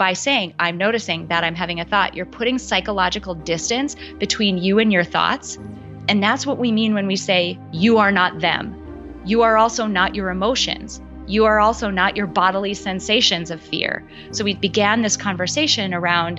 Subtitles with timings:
[0.00, 4.78] by saying, I'm noticing that I'm having a thought, you're putting psychological distance between you
[4.78, 5.58] and your thoughts.
[6.08, 9.20] And that's what we mean when we say, you are not them.
[9.26, 11.02] You are also not your emotions.
[11.26, 14.02] You are also not your bodily sensations of fear.
[14.32, 16.38] So we began this conversation around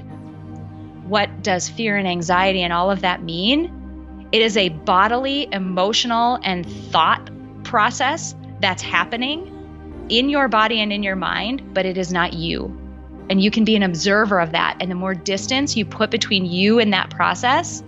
[1.08, 4.28] what does fear and anxiety and all of that mean?
[4.32, 7.30] It is a bodily, emotional, and thought
[7.64, 12.81] process that's happening in your body and in your mind, but it is not you.
[13.30, 14.78] And you can be an observer of that.
[14.80, 17.84] And the more distance you put between you and that process,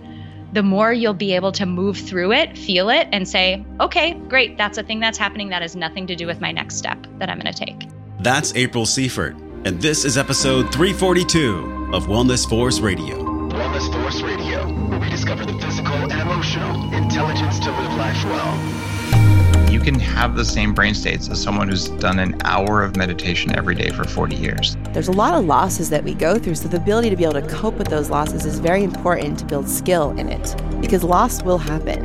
[0.52, 4.56] the more you'll be able to move through it, feel it, and say, okay, great,
[4.56, 5.48] that's a thing that's happening.
[5.48, 7.88] That has nothing to do with my next step that I'm going to take.
[8.20, 9.36] That's April Seifert.
[9.64, 13.16] And this is episode 342 of Wellness Force Radio.
[13.48, 18.93] Wellness Force Radio, where we discover the physical and emotional intelligence to live life well.
[19.74, 23.58] You can have the same brain states as someone who's done an hour of meditation
[23.58, 24.76] every day for 40 years.
[24.92, 27.40] There's a lot of losses that we go through, so the ability to be able
[27.40, 31.42] to cope with those losses is very important to build skill in it because loss
[31.42, 32.04] will happen.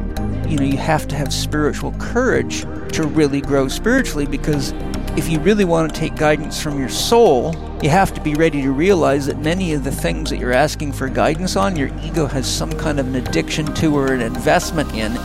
[0.49, 2.61] You know, you have to have spiritual courage
[2.93, 4.71] to really grow spiritually because
[5.15, 7.53] if you really want to take guidance from your soul,
[7.83, 10.91] you have to be ready to realize that many of the things that you're asking
[10.91, 14.91] for guidance on, your ego has some kind of an addiction to or an investment
[14.95, 15.15] in.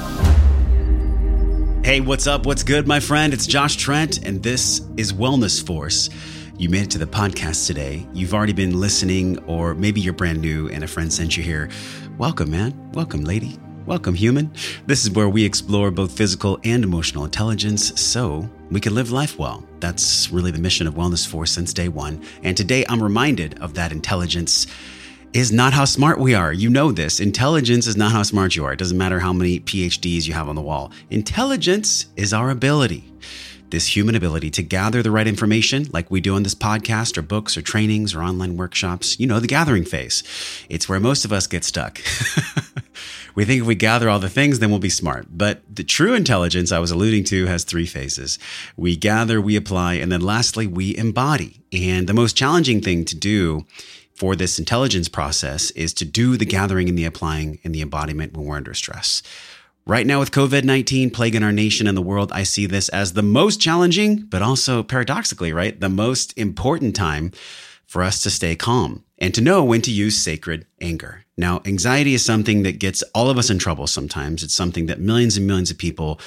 [1.85, 2.47] Hey, what's up?
[2.47, 3.35] What's good, my friend?
[3.35, 6.09] It's Josh Trent, and this is Wellness Force.
[6.57, 8.07] You made it to the podcast today.
[8.15, 11.69] You've already been listening, or maybe you're brand new and a friend sent you here.
[12.17, 12.91] Welcome, man.
[12.93, 13.59] Welcome, lady.
[13.85, 14.51] Welcome, human.
[14.87, 19.39] This is where we explore both physical and emotional intelligence so we can live life
[19.39, 19.63] well.
[19.81, 22.25] That's really the mission of Wellness Force since day one.
[22.43, 24.67] And today I'm reminded of that intelligence
[25.35, 26.53] is not how smart we are.
[26.53, 27.19] You know this.
[27.19, 28.73] Intelligence is not how smart you are.
[28.73, 30.93] It doesn't matter how many PhDs you have on the wall.
[31.11, 33.13] Intelligence is our ability.
[33.71, 37.23] This human ability to gather the right information, like we do on this podcast, or
[37.23, 39.19] books, or trainings, or online workshops.
[39.19, 40.23] You know, the gathering phase.
[40.69, 42.01] It's where most of us get stuck.
[43.35, 45.27] we think if we gather all the things, then we'll be smart.
[45.33, 48.39] But the true intelligence I was alluding to has three phases
[48.77, 51.61] we gather, we apply, and then lastly, we embody.
[51.73, 53.67] And the most challenging thing to do
[54.15, 58.37] for this intelligence process is to do the gathering and the applying and the embodiment
[58.37, 59.23] when we're under stress.
[59.87, 63.13] Right now, with COVID 19 plaguing our nation and the world, I see this as
[63.13, 65.79] the most challenging, but also paradoxically, right?
[65.79, 67.33] The most important time
[67.85, 71.25] for us to stay calm and to know when to use sacred anger.
[71.37, 74.43] Now, anxiety is something that gets all of us in trouble sometimes.
[74.43, 76.19] It's something that millions and millions of people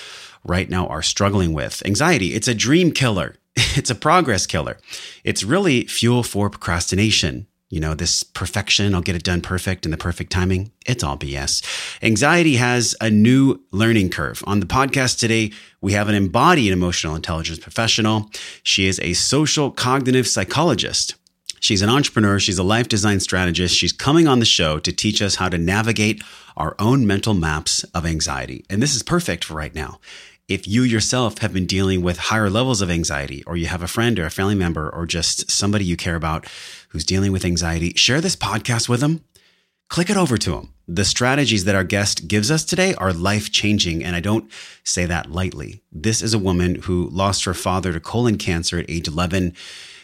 [0.44, 1.82] right now are struggling with.
[1.86, 3.36] Anxiety, it's a dream killer.
[3.76, 4.78] It's a progress killer.
[5.24, 9.92] It's really fuel for procrastination you know, this perfection, I'll get it done perfect in
[9.92, 10.72] the perfect timing.
[10.86, 11.64] It's all BS.
[12.02, 14.42] Anxiety has a new learning curve.
[14.48, 15.52] On the podcast today,
[15.82, 18.30] we have an embodied emotional intelligence professional.
[18.64, 21.16] She is a social cognitive psychologist.
[21.60, 22.40] She's an entrepreneur.
[22.40, 23.76] She's a life design strategist.
[23.76, 26.24] She's coming on the show to teach us how to navigate
[26.56, 28.66] our own mental maps of anxiety.
[28.70, 30.00] And this is perfect for right now
[30.48, 33.88] if you yourself have been dealing with higher levels of anxiety, or you have a
[33.88, 36.48] friend or a family member, or just somebody you care about
[36.90, 39.24] who's dealing with anxiety, share this podcast with them.
[39.90, 40.74] Click it over to them.
[40.88, 44.50] The strategies that our guest gives us today are life changing, and I don't
[44.86, 45.82] say that lightly.
[45.92, 49.54] This is a woman who lost her father to colon cancer at age 11,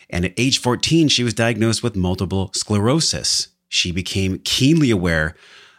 [0.10, 3.48] and at age 14, she was diagnosed with multiple sclerosis.
[3.70, 5.36] She became keenly aware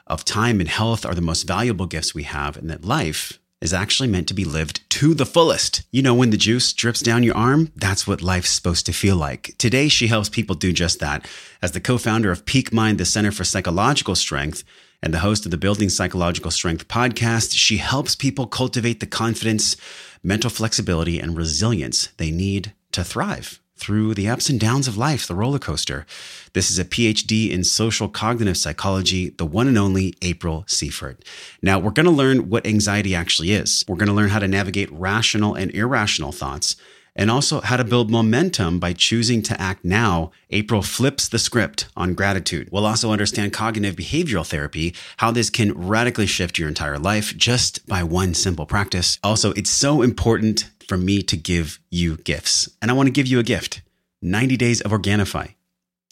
[0.06, 3.72] of time and health are the most valuable gifts we have, and that life is
[3.72, 5.82] actually meant to be lived to the fullest.
[5.90, 9.16] You know, when the juice drips down your arm, that's what life's supposed to feel
[9.16, 9.54] like.
[9.58, 11.26] Today, she helps people do just that.
[11.62, 14.62] As the co founder of Peak Mind, the Center for Psychological Strength,
[15.02, 19.76] and the host of the Building Psychological Strength podcast, she helps people cultivate the confidence,
[20.22, 25.26] mental flexibility, and resilience they need to thrive through the ups and downs of life,
[25.26, 26.06] the roller coaster.
[26.54, 31.22] This is a PhD in social cognitive psychology, the one and only April Seifert.
[31.60, 33.84] Now, we're going to learn what anxiety actually is.
[33.86, 36.76] We're going to learn how to navigate rational and irrational thoughts
[37.14, 40.32] and also how to build momentum by choosing to act now.
[40.50, 42.68] April flips the script on gratitude.
[42.72, 47.86] We'll also understand cognitive behavioral therapy, how this can radically shift your entire life just
[47.86, 49.18] by one simple practice.
[49.22, 52.68] Also, it's so important for me to give you gifts.
[52.80, 53.82] And I want to give you a gift
[54.22, 55.54] 90 days of Organifi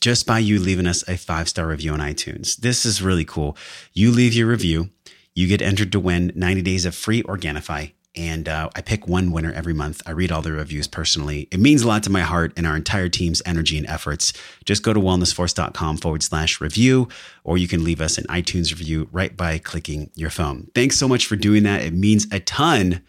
[0.02, 2.56] just by you leaving us a five star review on iTunes.
[2.56, 3.56] This is really cool.
[3.92, 4.90] You leave your review,
[5.34, 7.92] you get entered to win 90 days of free Organifi.
[8.14, 10.02] And uh, I pick one winner every month.
[10.04, 11.48] I read all the reviews personally.
[11.50, 14.34] It means a lot to my heart and our entire team's energy and efforts.
[14.66, 17.08] Just go to wellnessforce.com forward slash review,
[17.42, 20.70] or you can leave us an iTunes review right by clicking your phone.
[20.74, 21.80] Thanks so much for doing that.
[21.82, 23.02] It means a ton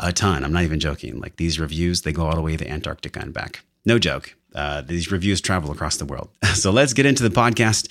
[0.00, 0.44] a ton.
[0.44, 1.20] I'm not even joking.
[1.20, 3.62] Like these reviews, they go all the way to Antarctica and back.
[3.84, 4.34] No joke.
[4.54, 6.30] Uh, these reviews travel across the world.
[6.54, 7.88] So let's get into the podcast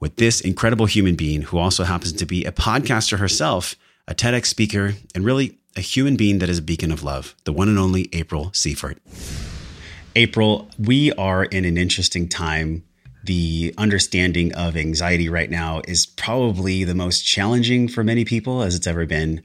[0.00, 3.76] with this incredible human being who also happens to be a podcaster herself,
[4.08, 7.52] a TEDx speaker, and really a human being that is a beacon of love, the
[7.52, 8.98] one and only April Seifert.
[10.16, 12.82] April, we are in an interesting time.
[13.22, 18.74] The understanding of anxiety right now is probably the most challenging for many people as
[18.74, 19.42] it's ever been.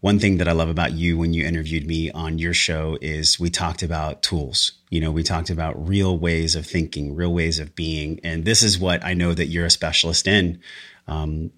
[0.00, 3.40] One thing that I love about you when you interviewed me on your show is
[3.40, 4.72] we talked about tools.
[4.90, 8.20] You know, we talked about real ways of thinking, real ways of being.
[8.22, 10.60] And this is what I know that you're a specialist in.
[11.08, 11.50] Um,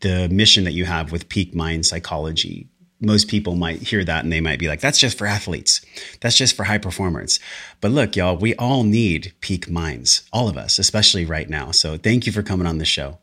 [0.00, 2.68] the mission that you have with peak mind psychology
[3.02, 5.84] most people might hear that and they might be like, that's just for athletes.
[6.20, 7.40] That's just for high performers.
[7.80, 11.72] But look, y'all, we all need peak minds, all of us, especially right now.
[11.72, 13.18] So thank you for coming on the show.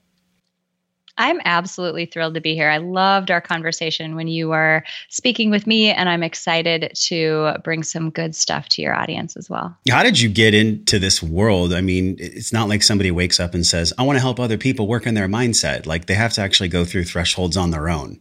[1.19, 2.69] I'm absolutely thrilled to be here.
[2.69, 7.83] I loved our conversation when you were speaking with me, and I'm excited to bring
[7.83, 9.77] some good stuff to your audience as well.
[9.87, 11.73] How did you get into this world?
[11.73, 14.57] I mean, it's not like somebody wakes up and says, I want to help other
[14.57, 15.85] people work on their mindset.
[15.85, 18.19] Like they have to actually go through thresholds on their own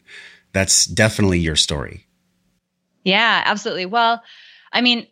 [0.52, 2.06] that's definitely your story.
[3.04, 3.86] Yeah, absolutely.
[3.86, 4.22] Well,
[4.72, 5.06] I mean,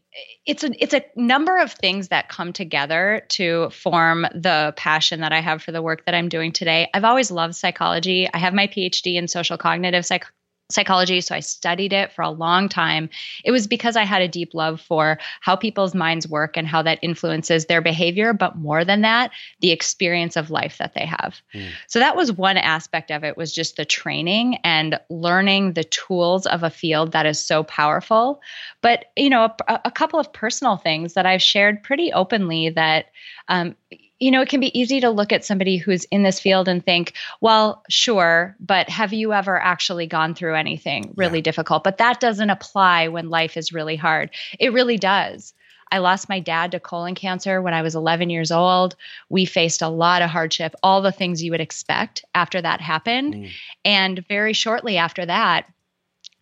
[0.44, 5.32] it's a it's a number of things that come together to form the passion that
[5.32, 6.88] I have for the work that I'm doing today.
[6.94, 8.28] I've always loved psychology.
[8.32, 10.26] I have my PhD in social cognitive psych-
[10.70, 13.08] psychology, so I studied it for a long time.
[13.44, 16.82] It was because I had a deep love for how people's minds work and how
[16.82, 19.30] that influences their behavior, but more than that,
[19.60, 21.40] the experience of life that they have.
[21.54, 21.68] Mm.
[21.86, 26.46] So that was one aspect of it was just the training and learning the tools
[26.46, 28.40] of a field that is so powerful.
[28.82, 33.06] But, you know, a, a couple of personal things that I've shared pretty openly that
[33.48, 33.76] um,
[34.18, 36.84] you know, it can be easy to look at somebody who's in this field and
[36.84, 41.42] think, well, sure, but have you ever actually gone through anything really yeah.
[41.42, 41.84] difficult?
[41.84, 44.30] But that doesn't apply when life is really hard.
[44.58, 45.52] It really does.
[45.92, 48.96] I lost my dad to colon cancer when I was 11 years old.
[49.28, 53.34] We faced a lot of hardship, all the things you would expect after that happened.
[53.34, 53.50] Mm.
[53.84, 55.66] And very shortly after that,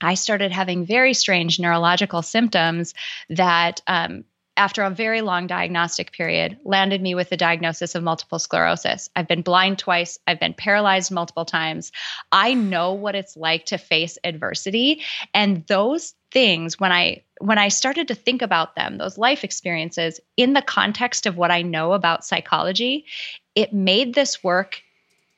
[0.00, 2.94] I started having very strange neurological symptoms
[3.30, 4.24] that um,
[4.56, 9.10] after a very long diagnostic period, landed me with the diagnosis of multiple sclerosis.
[9.16, 11.92] I've been blind twice, I've been paralyzed multiple times.
[12.30, 15.02] I know what it's like to face adversity
[15.32, 20.20] and those things when I when I started to think about them, those life experiences
[20.36, 23.06] in the context of what I know about psychology,
[23.54, 24.82] it made this work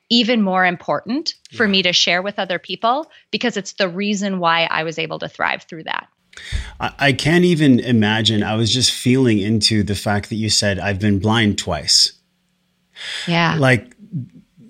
[0.09, 1.71] even more important for yeah.
[1.71, 5.29] me to share with other people because it's the reason why I was able to
[5.29, 6.09] thrive through that.
[6.79, 8.43] I, can't even imagine.
[8.43, 12.13] I was just feeling into the fact that you said, I've been blind twice.
[13.27, 13.57] Yeah.
[13.59, 13.95] Like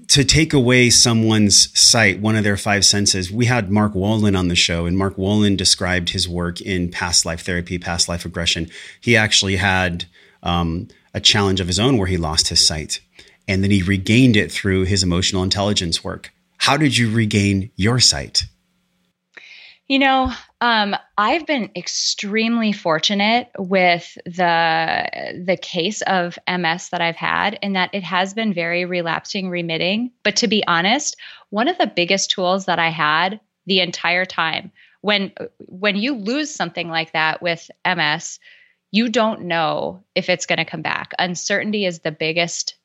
[0.09, 3.31] to take away someone's sight, one of their five senses.
[3.31, 7.27] We had Mark Wolynn on the show, and Mark Wolynn described his work in past
[7.27, 8.71] life therapy, past life aggression.
[9.01, 10.07] He actually had
[10.43, 13.01] um, a challenge of his own where he lost his sight,
[13.49, 16.33] and then he regained it through his emotional intelligence work.
[16.59, 18.45] How did you regain your sight?
[19.89, 27.17] You know, um, I've been extremely fortunate with the the case of MS that I've
[27.17, 30.13] had, in that it has been very relapsing, remitting.
[30.23, 31.17] But to be honest,
[31.51, 34.73] one of the biggest tools that I had the entire time
[35.03, 38.39] when when you lose something like that with MS,
[38.93, 41.13] you don't know if it's going to come back.
[41.19, 42.77] Uncertainty is the biggest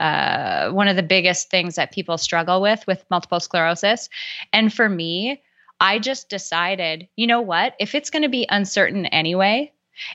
[0.00, 4.08] uh, one of the biggest things that people struggle with with multiple sclerosis.
[4.52, 5.42] And for me,
[5.80, 7.74] I just decided, you know what?
[7.78, 9.72] If it's going to be uncertain anyway,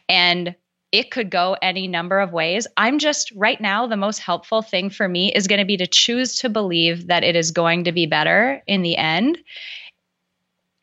[0.09, 0.55] and
[0.91, 2.67] it could go any number of ways.
[2.77, 5.87] I'm just right now, the most helpful thing for me is going to be to
[5.87, 9.39] choose to believe that it is going to be better in the end.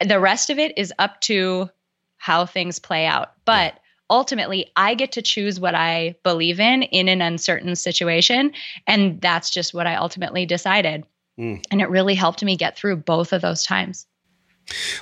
[0.05, 1.71] The rest of it is up to
[2.17, 3.35] how things play out.
[3.45, 3.79] But
[4.11, 8.53] ultimately, I get to choose what I believe in in an uncertain situation.
[8.89, 11.05] And that's just what I ultimately decided.
[11.39, 11.65] Mm.
[11.71, 14.09] And it really helped me get through both of those times.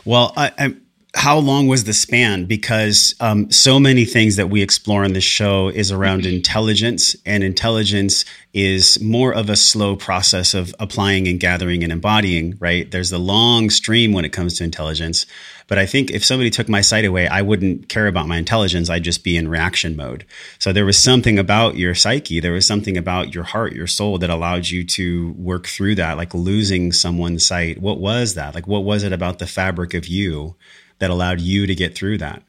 [0.04, 0.74] Well, I, I,
[1.14, 2.44] how long was the span?
[2.44, 6.36] Because um, so many things that we explore in this show is around mm-hmm.
[6.36, 12.56] intelligence, and intelligence is more of a slow process of applying and gathering and embodying.
[12.60, 12.90] Right?
[12.90, 15.24] There's the long stream when it comes to intelligence.
[15.66, 18.88] But I think if somebody took my sight away, I wouldn't care about my intelligence.
[18.88, 20.24] I'd just be in reaction mode.
[20.58, 24.18] So there was something about your psyche, there was something about your heart, your soul
[24.18, 27.80] that allowed you to work through that, like losing someone's sight.
[27.80, 28.54] What was that?
[28.54, 30.56] Like, what was it about the fabric of you
[30.98, 32.42] that allowed you to get through that?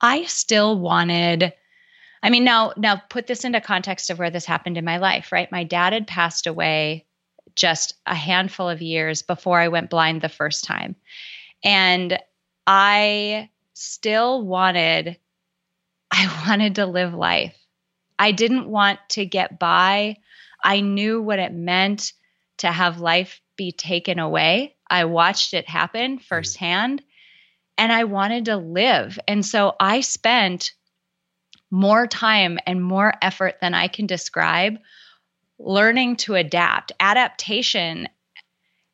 [0.00, 1.52] I still wanted.
[2.22, 5.32] I mean, now now put this into context of where this happened in my life,
[5.32, 5.50] right?
[5.50, 7.06] My dad had passed away
[7.56, 10.96] just a handful of years before I went blind the first time.
[11.62, 12.18] And
[12.66, 15.18] I still wanted
[16.10, 17.56] I wanted to live life.
[18.18, 20.18] I didn't want to get by.
[20.62, 22.12] I knew what it meant
[22.58, 24.73] to have life be taken away.
[24.88, 26.24] I watched it happen mm-hmm.
[26.24, 27.02] firsthand
[27.76, 29.18] and I wanted to live.
[29.26, 30.72] And so I spent
[31.70, 34.78] more time and more effort than I can describe
[35.58, 36.92] learning to adapt.
[37.00, 38.08] Adaptation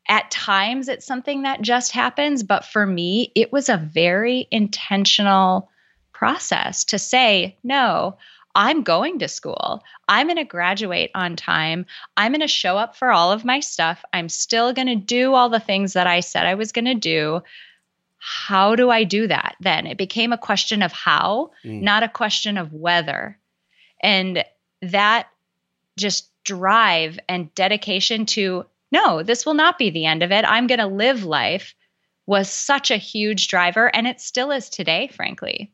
[0.09, 5.70] at times it's something that just happens, but for me, it was a very intentional
[6.12, 8.16] process to say, no,
[8.54, 9.83] I'm going to school.
[10.09, 11.87] I'm going to graduate on time.
[12.16, 14.04] I'm going to show up for all of my stuff.
[14.12, 16.95] I'm still going to do all the things that I said I was going to
[16.95, 17.42] do.
[18.19, 19.87] How do I do that then?
[19.87, 21.80] It became a question of how, mm.
[21.80, 23.38] not a question of whether.
[24.02, 24.45] And
[24.83, 25.28] that
[25.97, 30.45] just drive and dedication to no, this will not be the end of it.
[30.45, 31.75] I'm going to live life
[32.26, 33.95] was such a huge driver.
[33.95, 35.73] And it still is today, frankly.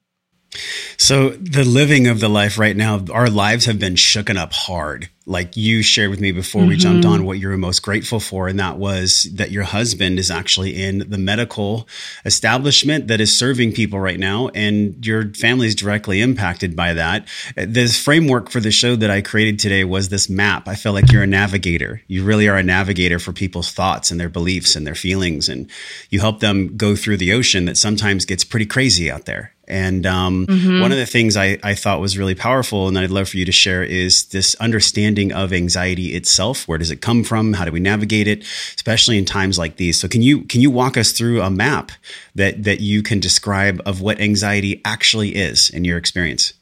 [0.97, 5.11] So the living of the life right now, our lives have been shooken up hard.
[5.29, 6.69] Like you shared with me before mm-hmm.
[6.69, 10.21] we jumped on what you were most grateful for, and that was that your husband
[10.21, 11.89] is actually in the medical
[12.25, 17.27] establishment that is serving people right now, and your family is directly impacted by that.
[17.57, 20.69] This framework for the show that I created today was this map.
[20.69, 22.03] I feel like you're a navigator.
[22.07, 25.69] You really are a navigator for people's thoughts and their beliefs and their feelings, and
[26.09, 29.56] you help them go through the ocean that sometimes gets pretty crazy out there.
[29.69, 30.81] And um, mm-hmm.
[30.81, 33.37] one of the things I, I thought was really powerful and that I'd love for
[33.37, 36.69] you to share is this understanding of anxiety itself.
[36.69, 37.55] Where does it come from?
[37.55, 38.43] How do we navigate it,
[38.77, 39.99] especially in times like these?
[39.99, 41.91] So can you can you walk us through a map
[42.35, 46.53] that that you can describe of what anxiety actually is in your experience?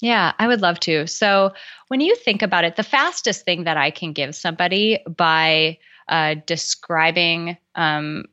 [0.00, 1.06] Yeah, I would love to.
[1.06, 1.52] So
[1.88, 6.36] when you think about it, the fastest thing that I can give somebody by uh,
[6.46, 8.24] describing um,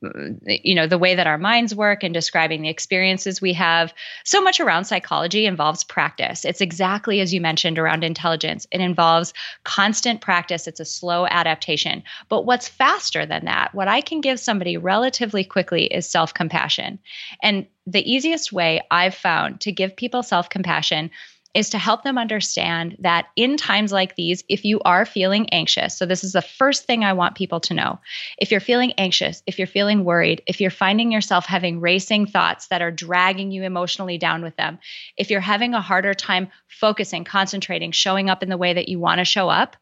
[0.45, 3.93] you know the way that our minds work and describing the experiences we have.
[4.23, 6.45] So much around psychology involves practice.
[6.45, 8.67] It's exactly as you mentioned around intelligence.
[8.71, 10.67] It involves constant practice.
[10.67, 12.03] It's a slow adaptation.
[12.29, 16.99] But what's faster than that what i can give somebody relatively quickly is self-compassion.
[17.41, 21.09] And the easiest way i've found to give people self-compassion
[21.53, 25.97] is to help them understand that in times like these, if you are feeling anxious,
[25.97, 27.99] so this is the first thing I want people to know.
[28.37, 32.67] If you're feeling anxious, if you're feeling worried, if you're finding yourself having racing thoughts
[32.67, 34.79] that are dragging you emotionally down with them,
[35.17, 38.99] if you're having a harder time focusing, concentrating, showing up in the way that you
[38.99, 39.75] want to show up,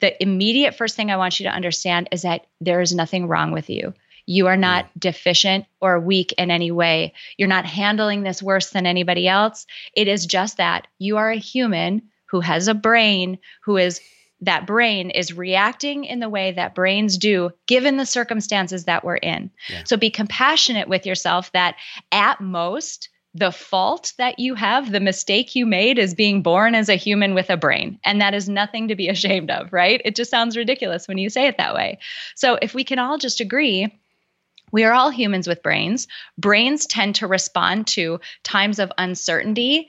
[0.00, 3.52] the immediate first thing I want you to understand is that there is nothing wrong
[3.52, 3.94] with you.
[4.26, 7.12] You are not deficient or weak in any way.
[7.36, 9.66] You're not handling this worse than anybody else.
[9.94, 14.00] It is just that you are a human who has a brain, who is
[14.40, 19.16] that brain is reacting in the way that brains do given the circumstances that we're
[19.16, 19.50] in.
[19.68, 19.82] Yeah.
[19.84, 21.76] So be compassionate with yourself that
[22.12, 26.88] at most, the fault that you have, the mistake you made is being born as
[26.88, 27.98] a human with a brain.
[28.04, 30.00] And that is nothing to be ashamed of, right?
[30.04, 31.98] It just sounds ridiculous when you say it that way.
[32.36, 33.92] So if we can all just agree
[34.74, 36.08] we are all humans with brains.
[36.36, 39.88] Brains tend to respond to times of uncertainty,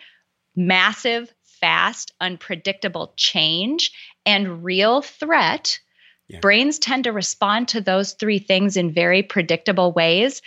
[0.56, 3.92] massive, fast, unpredictable change,
[4.28, 5.80] and real threat.
[6.28, 6.40] Yeah.
[6.40, 10.44] Brains tend to respond to those three things in very predictable ways,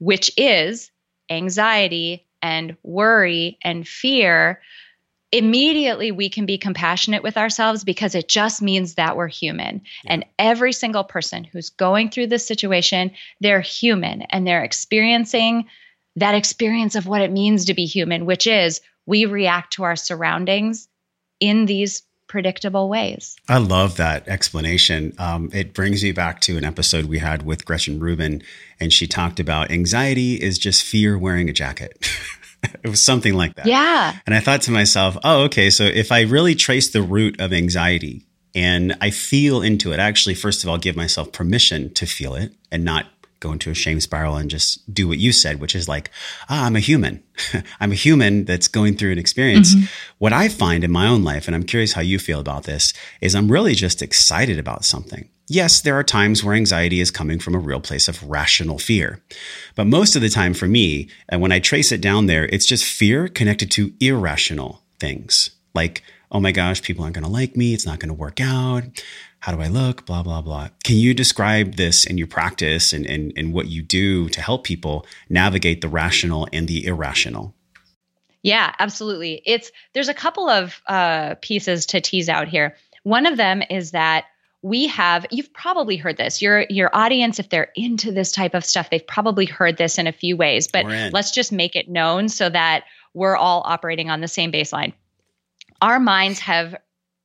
[0.00, 0.90] which is
[1.30, 4.60] anxiety and worry and fear
[5.32, 9.82] immediately we can be compassionate with ourselves because it just means that we're human.
[10.04, 10.12] Yeah.
[10.12, 15.66] And every single person who's going through this situation, they're human and they're experiencing
[16.16, 19.96] that experience of what it means to be human, which is we react to our
[19.96, 20.88] surroundings
[21.40, 23.36] in these predictable ways.
[23.48, 25.14] I love that explanation.
[25.18, 28.42] Um, it brings me back to an episode we had with Gretchen Rubin,
[28.78, 32.06] and she talked about anxiety is just fear wearing a jacket.
[32.82, 33.66] it was something like that.
[33.66, 34.16] Yeah.
[34.26, 35.70] And I thought to myself, oh, okay.
[35.70, 40.04] So if I really trace the root of anxiety and I feel into it, I
[40.04, 43.06] actually, first of all, give myself permission to feel it and not
[43.40, 46.10] go into a shame spiral and just do what you said, which is like,
[46.48, 47.22] ah, I'm a human.
[47.80, 49.74] I'm a human that's going through an experience.
[49.74, 49.86] Mm-hmm.
[50.18, 52.92] What I find in my own life, and I'm curious how you feel about this,
[53.20, 55.28] is I'm really just excited about something.
[55.50, 59.22] Yes, there are times where anxiety is coming from a real place of rational fear.
[59.74, 62.66] But most of the time for me, and when I trace it down there, it's
[62.66, 67.56] just fear connected to irrational things like, oh my gosh, people aren't going to like
[67.56, 67.72] me.
[67.72, 68.82] It's not going to work out.
[69.40, 70.04] How do I look?
[70.04, 70.68] Blah, blah, blah.
[70.84, 74.64] Can you describe this in your practice and, and, and what you do to help
[74.64, 77.54] people navigate the rational and the irrational?
[78.42, 79.42] Yeah, absolutely.
[79.46, 82.76] It's there's a couple of uh, pieces to tease out here.
[83.04, 84.26] One of them is that
[84.62, 88.64] we have you've probably heard this your your audience if they're into this type of
[88.64, 92.28] stuff they've probably heard this in a few ways but let's just make it known
[92.28, 92.84] so that
[93.14, 94.92] we're all operating on the same baseline.
[95.82, 96.76] Our minds have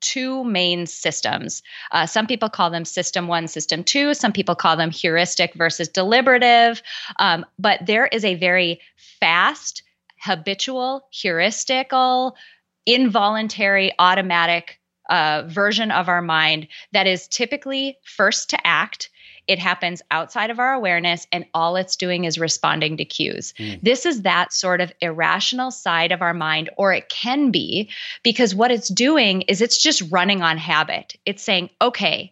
[0.02, 1.64] two main systems.
[1.92, 4.14] Uh, some people call them system one, system two.
[4.14, 6.82] Some people call them heuristic versus deliberative.
[7.20, 8.82] Um, but there is a very
[9.20, 9.84] fast,
[10.20, 12.34] habitual, heuristical,
[12.86, 19.10] involuntary, automatic uh, version of our mind that is typically first to act
[19.48, 23.54] it happens outside of our awareness, and all it's doing is responding to cues.
[23.60, 23.82] Mm.
[23.82, 27.90] This is that sort of irrational side of our mind, or it can be,
[28.24, 31.18] because what it's doing is it's just running on habit.
[31.26, 32.32] It's saying, okay,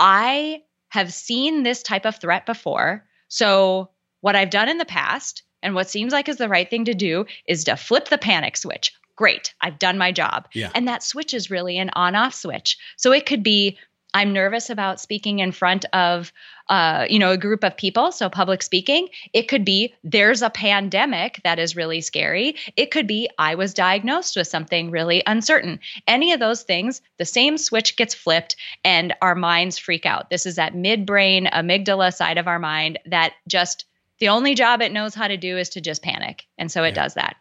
[0.00, 3.04] I have seen this type of threat before.
[3.28, 3.90] So,
[4.22, 6.94] what I've done in the past and what seems like is the right thing to
[6.94, 8.92] do is to flip the panic switch.
[9.16, 10.48] Great, I've done my job.
[10.52, 10.70] Yeah.
[10.74, 12.78] And that switch is really an on off switch.
[12.96, 13.78] So, it could be
[14.16, 16.32] I'm nervous about speaking in front of,
[16.70, 18.12] uh, you know, a group of people.
[18.12, 19.08] So public speaking.
[19.34, 22.56] It could be there's a pandemic that is really scary.
[22.76, 25.80] It could be I was diagnosed with something really uncertain.
[26.06, 30.30] Any of those things, the same switch gets flipped and our minds freak out.
[30.30, 33.84] This is that midbrain amygdala side of our mind that just
[34.18, 36.46] the only job it knows how to do is to just panic.
[36.56, 37.02] And so it yeah.
[37.02, 37.36] does that.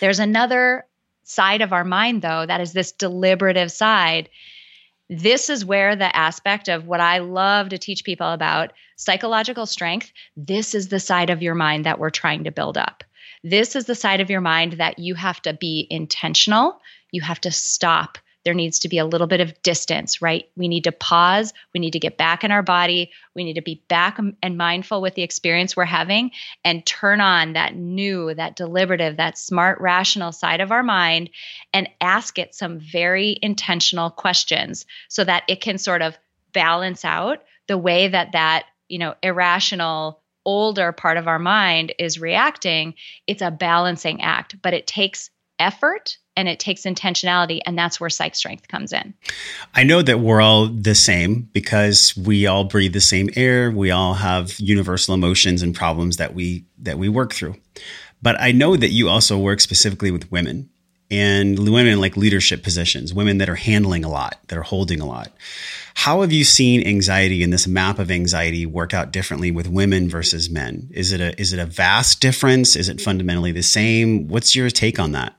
[0.00, 0.86] There's another
[1.24, 4.28] side of our mind, though, that is this deliberative side
[5.10, 10.12] this is where the aspect of what I love to teach people about psychological strength,
[10.36, 13.02] this is the side of your mind that we're trying to build up.
[13.42, 16.80] This is the side of your mind that you have to be intentional.
[17.10, 20.48] You have to stop there needs to be a little bit of distance, right?
[20.56, 21.52] We need to pause.
[21.74, 23.10] We need to get back in our body.
[23.34, 26.30] We need to be back and mindful with the experience we're having
[26.64, 31.30] and turn on that new, that deliberative, that smart, rational side of our mind
[31.72, 36.18] and ask it some very intentional questions so that it can sort of
[36.52, 42.18] balance out the way that that, you know, irrational older part of our mind is
[42.18, 42.94] reacting,
[43.26, 48.10] it's a balancing act, but it takes effort and it takes intentionality and that's where
[48.10, 49.14] psych strength comes in.
[49.74, 53.70] I know that we're all the same because we all breathe the same air.
[53.70, 57.56] We all have universal emotions and problems that we that we work through.
[58.22, 60.68] But i know that you also work specifically with women
[61.10, 65.00] and women in like leadership positions women that are handling a lot that are holding
[65.00, 65.32] a lot.
[65.94, 70.08] How have you seen anxiety in this map of anxiety work out differently with women
[70.08, 70.88] versus men?
[70.92, 72.76] Is it a is it a vast difference?
[72.76, 74.28] Is it fundamentally the same?
[74.28, 75.34] What's your take on that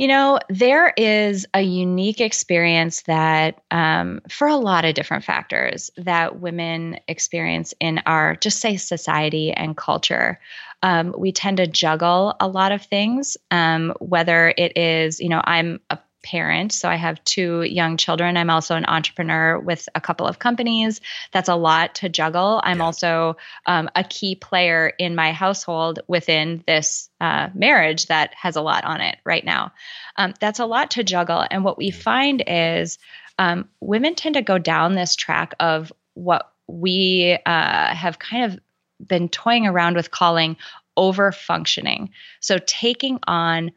[0.00, 5.90] you know, there is a unique experience that, um, for a lot of different factors,
[5.98, 10.40] that women experience in our, just say, society and culture.
[10.82, 15.42] Um, we tend to juggle a lot of things, um, whether it is, you know,
[15.44, 16.72] I'm a parent.
[16.72, 18.36] So I have two young children.
[18.36, 21.00] I'm also an entrepreneur with a couple of companies.
[21.32, 22.60] That's a lot to juggle.
[22.62, 22.84] I'm yeah.
[22.84, 28.62] also um, a key player in my household within this uh, marriage that has a
[28.62, 29.72] lot on it right now.
[30.16, 31.44] Um, that's a lot to juggle.
[31.50, 32.98] And what we find is
[33.38, 38.60] um, women tend to go down this track of what we uh, have kind of
[39.06, 40.56] been toying around with calling
[40.96, 42.10] over functioning.
[42.40, 43.72] So taking on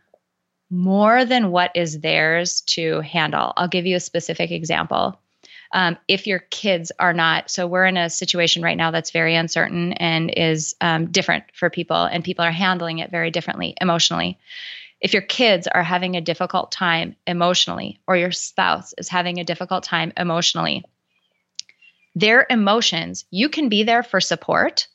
[0.74, 3.54] more than what is theirs to handle.
[3.56, 5.20] I'll give you a specific example.
[5.72, 9.36] Um, if your kids are not, so we're in a situation right now that's very
[9.36, 14.40] uncertain and is um, different for people, and people are handling it very differently emotionally.
[15.00, 19.44] If your kids are having a difficult time emotionally, or your spouse is having a
[19.44, 20.84] difficult time emotionally,
[22.16, 24.88] their emotions, you can be there for support,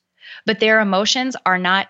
[0.45, 1.89] but their emotions are not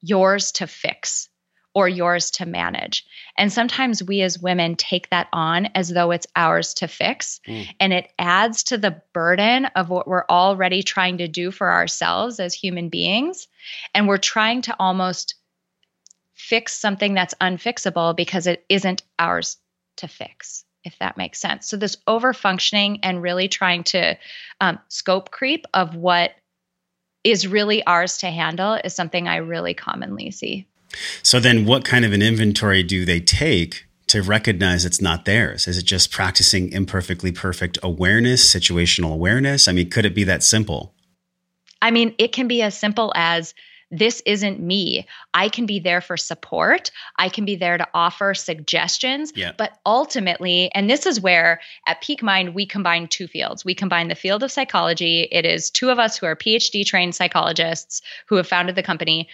[0.00, 1.28] yours to fix
[1.74, 3.04] or yours to manage.
[3.36, 7.40] And sometimes we as women take that on as though it's ours to fix.
[7.46, 7.68] Mm.
[7.80, 12.38] And it adds to the burden of what we're already trying to do for ourselves
[12.38, 13.48] as human beings.
[13.94, 15.34] And we're trying to almost
[16.34, 19.56] fix something that's unfixable because it isn't ours
[19.96, 20.64] to fix.
[20.84, 21.66] If that makes sense.
[21.66, 24.18] So, this over functioning and really trying to
[24.60, 26.32] um, scope creep of what
[27.24, 30.68] is really ours to handle is something I really commonly see.
[31.22, 35.66] So then what kind of an inventory do they take to recognize it's not theirs?
[35.66, 39.66] Is it just practicing imperfectly perfect awareness, situational awareness?
[39.66, 40.94] I mean, could it be that simple?
[41.82, 43.54] I mean, it can be as simple as
[43.90, 45.06] this isn't me.
[45.34, 46.90] I can be there for support.
[47.16, 49.32] I can be there to offer suggestions.
[49.36, 49.52] Yeah.
[49.56, 53.64] But ultimately, and this is where at Peak Mind, we combine two fields.
[53.64, 55.28] We combine the field of psychology.
[55.30, 59.28] It is two of us who are PhD trained psychologists who have founded the company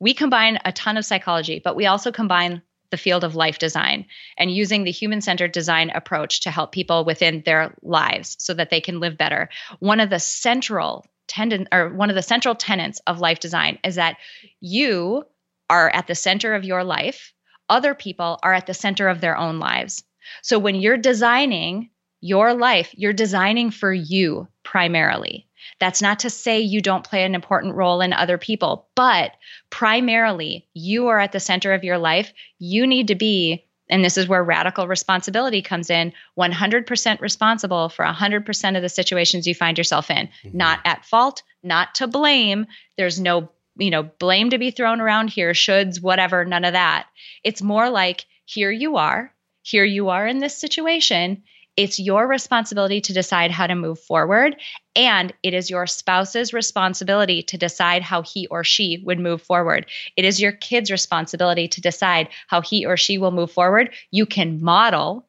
[0.00, 4.06] we combine a ton of psychology, but we also combine the field of life design
[4.38, 8.70] and using the human centered design approach to help people within their lives so that
[8.70, 9.48] they can live better.
[9.80, 13.96] One of the central tendon or one of the central tenets of life design is
[13.96, 14.16] that
[14.60, 15.24] you
[15.68, 17.32] are at the center of your life,
[17.68, 20.04] other people are at the center of their own lives.
[20.42, 25.45] So when you're designing your life, you're designing for you primarily.
[25.78, 29.32] That's not to say you don't play an important role in other people, but
[29.70, 32.32] primarily you are at the center of your life.
[32.58, 38.04] You need to be, and this is where radical responsibility comes in 100% responsible for
[38.04, 40.56] 100% of the situations you find yourself in, mm-hmm.
[40.56, 42.66] not at fault, not to blame.
[42.96, 47.06] There's no you know, blame to be thrown around here, shoulds, whatever, none of that.
[47.44, 51.42] It's more like here you are, here you are in this situation.
[51.76, 54.56] It's your responsibility to decide how to move forward.
[54.94, 59.86] And it is your spouse's responsibility to decide how he or she would move forward.
[60.16, 63.90] It is your kid's responsibility to decide how he or she will move forward.
[64.10, 65.26] You can model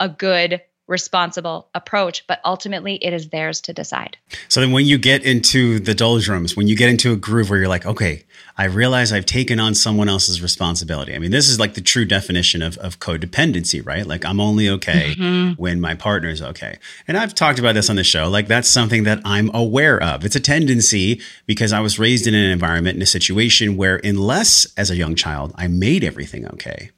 [0.00, 4.16] a good responsible approach, but ultimately it is theirs to decide.
[4.48, 7.58] So then when you get into the doldrums, when you get into a groove where
[7.58, 8.24] you're like, okay,
[8.58, 11.14] I realize I've taken on someone else's responsibility.
[11.14, 14.06] I mean, this is like the true definition of, of codependency, right?
[14.06, 15.60] Like I'm only okay mm-hmm.
[15.60, 16.78] when my partner's okay.
[17.08, 18.28] And I've talked about this on the show.
[18.28, 20.24] Like that's something that I'm aware of.
[20.24, 24.66] It's a tendency because I was raised in an environment in a situation where unless
[24.76, 26.90] as a young child I made everything okay,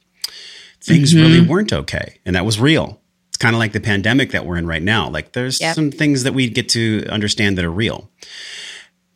[0.81, 1.21] things mm-hmm.
[1.21, 2.19] really weren't okay.
[2.25, 2.99] And that was real
[3.35, 5.09] it's kind of like the pandemic that we're in right now.
[5.09, 5.75] Like there's yep.
[5.75, 8.09] some things that we get to understand that are real.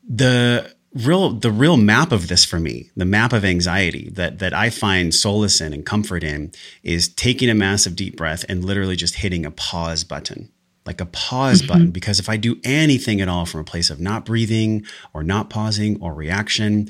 [0.03, 4.53] The real the real map of this for me, the map of anxiety that that
[4.53, 6.51] I find solace in and comfort in
[6.83, 10.51] is taking a massive deep breath and literally just hitting a pause button.
[10.85, 11.67] Like a pause mm-hmm.
[11.69, 15.23] button because if I do anything at all from a place of not breathing or
[15.23, 16.89] not pausing or reaction,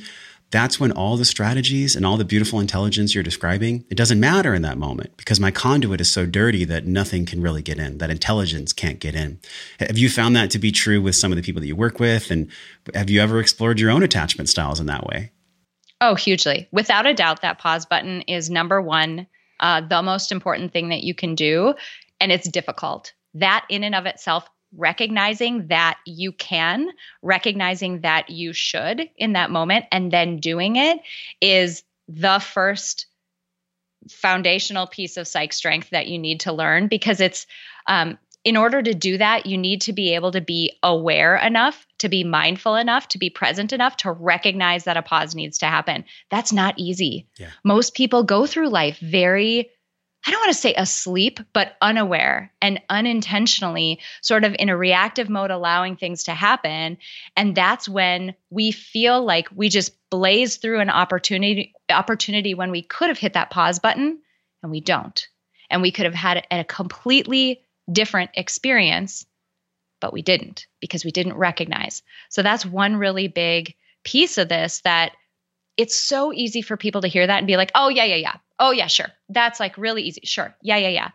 [0.51, 4.53] that's when all the strategies and all the beautiful intelligence you're describing, it doesn't matter
[4.53, 7.99] in that moment because my conduit is so dirty that nothing can really get in,
[7.99, 9.39] that intelligence can't get in.
[9.79, 11.99] Have you found that to be true with some of the people that you work
[11.99, 12.31] with?
[12.31, 12.49] And
[12.93, 15.31] have you ever explored your own attachment styles in that way?
[16.01, 16.67] Oh, hugely.
[16.71, 19.27] Without a doubt, that pause button is number one,
[19.59, 21.75] uh, the most important thing that you can do.
[22.19, 23.13] And it's difficult.
[23.35, 26.89] That in and of itself recognizing that you can,
[27.21, 30.99] recognizing that you should in that moment, and then doing it
[31.41, 33.07] is the first
[34.09, 37.45] foundational piece of psych strength that you need to learn because it's
[37.87, 41.85] um, in order to do that, you need to be able to be aware enough,
[41.99, 45.65] to be mindful enough, to be present enough to recognize that a pause needs to
[45.65, 46.05] happen.
[46.31, 47.27] That's not easy.
[47.37, 47.49] Yeah.
[47.63, 49.69] Most people go through life very
[50.25, 55.29] I don't want to say asleep, but unaware and unintentionally, sort of in a reactive
[55.29, 56.97] mode, allowing things to happen.
[57.37, 62.81] And that's when we feel like we just blaze through an opportunity opportunity when we
[62.81, 64.19] could have hit that pause button
[64.61, 65.27] and we don't.
[65.69, 69.25] And we could have had a completely different experience,
[70.01, 72.03] but we didn't because we didn't recognize.
[72.29, 75.13] So that's one really big piece of this that
[75.77, 78.35] it's so easy for people to hear that and be like, oh, yeah, yeah, yeah.
[78.59, 79.07] Oh, yeah, sure.
[79.29, 80.21] That's like really easy.
[80.25, 80.53] Sure.
[80.61, 81.09] Yeah, yeah, yeah.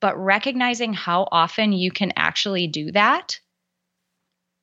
[0.00, 3.40] But recognizing how often you can actually do that,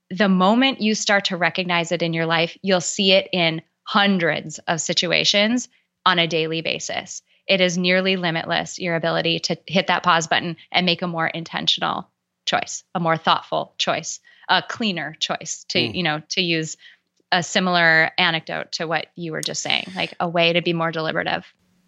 [0.10, 4.60] the moment you start to recognize it in your life, you'll see it in hundreds
[4.60, 5.70] of situations
[6.06, 7.22] on a daily basis.
[7.48, 11.28] It is nearly limitless, your ability to hit that pause button and make a more
[11.28, 12.10] intentional
[12.46, 15.96] choice, a more thoughtful choice, a cleaner choice to, mm.
[15.96, 16.78] you know, to use
[17.32, 20.92] a similar anecdote to what you were just saying, like a way to be more
[20.92, 21.46] deliberative.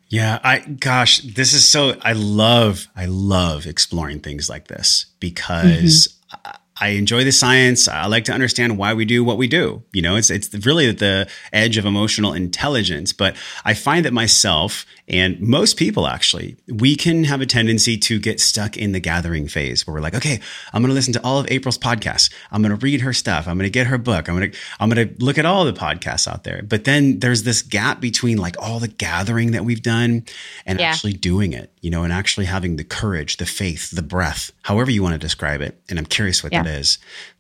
[0.09, 6.07] Yeah, I gosh, this is so I love I love exploring things like this because
[6.31, 6.51] mm-hmm.
[6.79, 7.87] I enjoy the science.
[7.87, 9.83] I like to understand why we do what we do.
[9.91, 13.13] You know, it's it's really at the edge of emotional intelligence.
[13.13, 18.19] But I find that myself and most people actually, we can have a tendency to
[18.19, 20.39] get stuck in the gathering phase where we're like, okay,
[20.71, 22.31] I'm going to listen to all of April's podcasts.
[22.51, 23.47] I'm going to read her stuff.
[23.47, 24.29] I'm going to get her book.
[24.29, 26.61] I'm going to I'm going to look at all the podcasts out there.
[26.61, 30.25] But then there's this gap between like all the gathering that we've done
[30.65, 30.91] and yeah.
[30.91, 31.73] actually doing it.
[31.81, 35.19] You know, and actually having the courage, the faith, the breath, however you want to
[35.19, 35.81] describe it.
[35.89, 36.63] And I'm curious what yeah.
[36.63, 36.97] that is.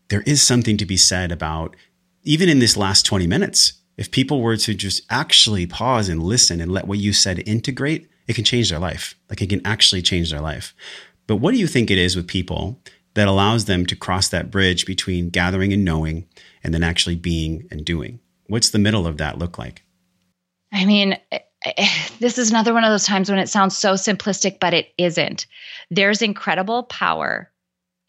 [0.09, 1.75] There is something to be said about
[2.23, 6.61] even in this last 20 minutes if people were to just actually pause and listen
[6.61, 9.13] and let what you said integrate, it can change their life.
[9.29, 10.73] Like it can actually change their life.
[11.27, 12.79] But what do you think it is with people
[13.15, 16.27] that allows them to cross that bridge between gathering and knowing
[16.63, 18.21] and then actually being and doing?
[18.47, 19.83] What's the middle of that look like?
[20.71, 21.89] I mean, eh, eh,
[22.19, 25.45] this is another one of those times when it sounds so simplistic, but it isn't.
[25.91, 27.51] There's incredible power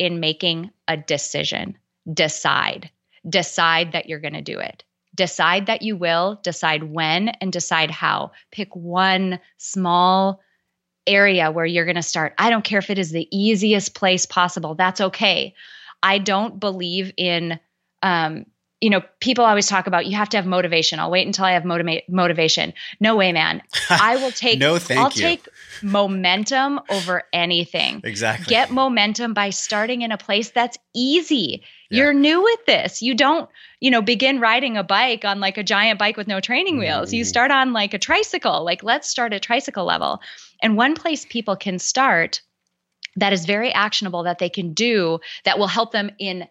[0.01, 1.79] in making a decision.
[2.13, 2.91] Decide.
[3.29, 4.83] Decide that you're going to do it
[5.15, 8.33] decide that you will, decide when, and decide how.
[8.53, 10.41] Pick one small
[11.07, 12.35] area where you're going to start.
[12.39, 14.75] I don't care if it is the easiest place possible.
[14.75, 15.55] That's okay.
[16.03, 17.59] I don't believe in
[18.03, 18.47] um,
[18.81, 20.99] you know, people always talk about you have to have motivation.
[20.99, 22.73] I'll wait until I have motiva- motivation.
[22.99, 23.61] No way, man.
[23.91, 25.21] I will take no, thank I'll you.
[25.21, 25.47] take
[25.83, 28.01] momentum over anything.
[28.05, 28.47] Exactly.
[28.47, 31.63] Get momentum by starting in a place that's easy.
[31.91, 32.05] Yeah.
[32.05, 33.03] You're new with this.
[33.03, 33.49] You don't,
[33.81, 37.13] you know, begin riding a bike on like a giant bike with no training wheels.
[37.13, 37.29] You Mhm.
[37.29, 38.65] start on like a tricycle.
[38.65, 40.21] Like let's start at tricycle level.
[40.63, 42.41] And one place people can start
[43.17, 46.47] that is very actionable that they can do that will help them in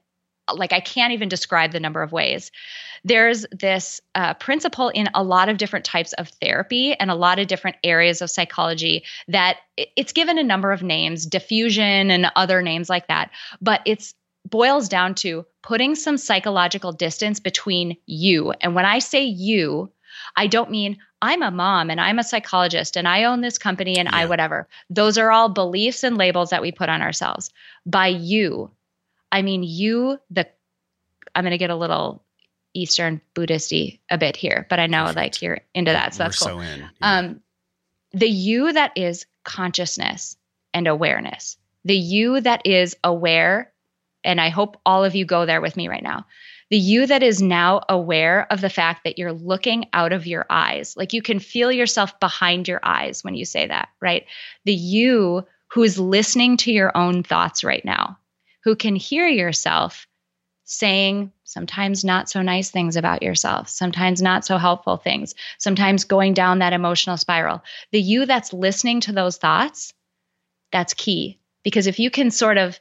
[0.57, 2.51] like I can't even describe the number of ways.
[3.03, 7.39] There's this uh, principle in a lot of different types of therapy and a lot
[7.39, 12.61] of different areas of psychology that it's given a number of names, diffusion and other
[12.61, 13.31] names like that,
[13.61, 14.13] but it's
[14.45, 18.53] boils down to putting some psychological distance between you.
[18.61, 19.91] And when I say you,
[20.35, 23.97] I don't mean I'm a mom and I'm a psychologist and I own this company
[23.97, 24.67] and I whatever.
[24.89, 27.51] Those are all beliefs and labels that we put on ourselves.
[27.85, 28.71] By you,
[29.31, 30.47] I mean you, the
[31.35, 32.23] I'm gonna get a little
[32.73, 35.17] Eastern Buddhisty a bit here, but I know Perfect.
[35.17, 36.47] like you're into that, so We're that's cool.
[36.47, 36.79] so in.
[36.79, 36.87] Yeah.
[37.01, 37.41] Um,
[38.11, 40.35] the you that is consciousness
[40.73, 43.71] and awareness, the you that is aware,
[44.23, 46.25] and I hope all of you go there with me right now.
[46.69, 50.45] The you that is now aware of the fact that you're looking out of your
[50.51, 54.25] eyes, like you can feel yourself behind your eyes when you say that, right?
[54.65, 58.19] The you who is listening to your own thoughts right now,
[58.63, 60.07] who can hear yourself
[60.65, 66.33] saying sometimes not so nice things about yourself, sometimes not so helpful things, sometimes going
[66.33, 67.63] down that emotional spiral.
[67.91, 69.93] The you that's listening to those thoughts,
[70.71, 71.39] that's key.
[71.63, 72.79] Because if you can sort of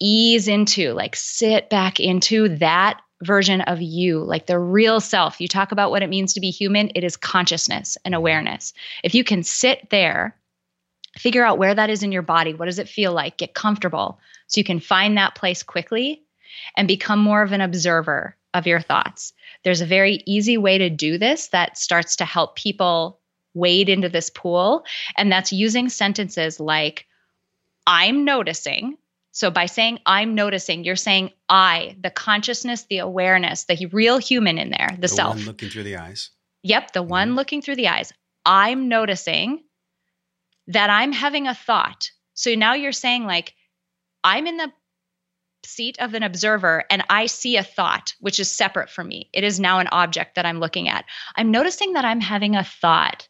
[0.00, 5.46] ease into, like sit back into that version of you, like the real self, you
[5.46, 8.18] talk about what it means to be human, it is consciousness and mm-hmm.
[8.18, 8.72] awareness.
[9.04, 10.36] If you can sit there,
[11.16, 14.18] figure out where that is in your body, what does it feel like, get comfortable
[14.48, 16.24] so you can find that place quickly
[16.76, 19.32] and become more of an observer of your thoughts.
[19.62, 23.20] There's a very easy way to do this that starts to help people
[23.54, 24.84] wade into this pool,
[25.16, 27.06] and that's using sentences like,
[27.86, 28.98] I'm noticing.
[29.32, 34.58] So by saying I'm noticing, you're saying I, the consciousness, the awareness, the real human
[34.58, 35.36] in there, the, the self.
[35.36, 36.30] one looking through the eyes.
[36.62, 37.10] Yep, the mm-hmm.
[37.10, 38.12] one looking through the eyes.
[38.44, 39.62] I'm noticing
[40.68, 42.10] that I'm having a thought.
[42.34, 43.54] So now you're saying, like,
[44.24, 44.72] I'm in the
[45.64, 49.28] seat of an observer and I see a thought, which is separate from me.
[49.32, 51.04] It is now an object that I'm looking at.
[51.36, 53.28] I'm noticing that I'm having a thought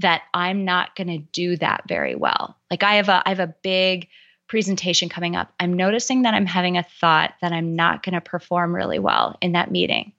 [0.00, 2.56] that I'm not going to do that very well.
[2.70, 4.08] Like I have a I have a big
[4.48, 5.52] presentation coming up.
[5.60, 9.36] I'm noticing that I'm having a thought that I'm not going to perform really well
[9.40, 10.12] in that meeting.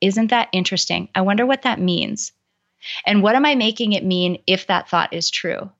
[0.00, 1.08] Isn't that interesting?
[1.14, 2.32] I wonder what that means.
[3.04, 5.70] And what am I making it mean if that thought is true?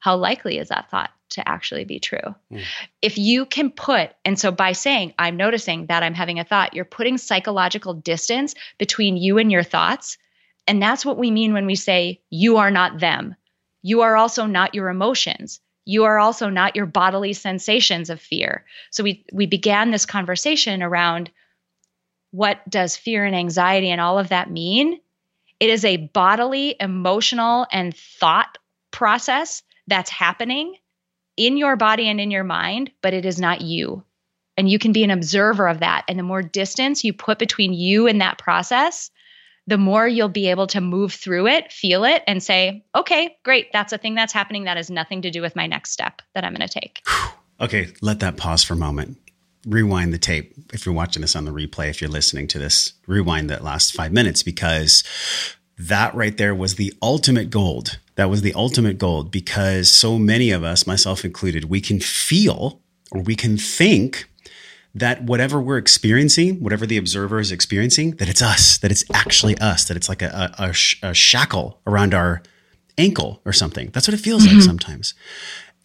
[0.00, 2.34] How likely is that thought to actually be true?
[2.50, 2.62] Mm.
[3.00, 6.74] If you can put, and so by saying, I'm noticing that I'm having a thought,
[6.74, 10.18] you're putting psychological distance between you and your thoughts.
[10.66, 13.36] And that's what we mean when we say, you are not them.
[13.82, 15.60] You are also not your emotions.
[15.84, 18.64] You are also not your bodily sensations of fear.
[18.90, 21.30] So we, we began this conversation around
[22.30, 25.00] what does fear and anxiety and all of that mean?
[25.58, 28.56] It is a bodily, emotional, and thought
[28.92, 30.74] process that's happening
[31.36, 34.04] in your body and in your mind, but it is not you.
[34.56, 36.04] And you can be an observer of that.
[36.08, 39.10] And the more distance you put between you and that process,
[39.66, 43.72] the more you'll be able to move through it, feel it, and say, okay, great,
[43.72, 44.64] that's a thing that's happening.
[44.64, 47.02] That has nothing to do with my next step that I'm going to take.
[47.62, 49.18] Okay, let that pause for a moment.
[49.66, 50.54] Rewind the tape.
[50.72, 53.92] If you're watching this on the replay, if you're listening to this, rewind that last
[53.92, 55.04] five minutes because
[55.76, 57.98] that right there was the ultimate gold.
[58.20, 62.82] That was the ultimate goal because so many of us, myself included, we can feel
[63.10, 64.28] or we can think
[64.94, 69.56] that whatever we're experiencing, whatever the observer is experiencing, that it's us, that it's actually
[69.56, 72.42] us, that it's like a, a, a, sh- a shackle around our
[72.98, 73.88] ankle or something.
[73.94, 74.66] That's what it feels like mm-hmm.
[74.66, 75.14] sometimes.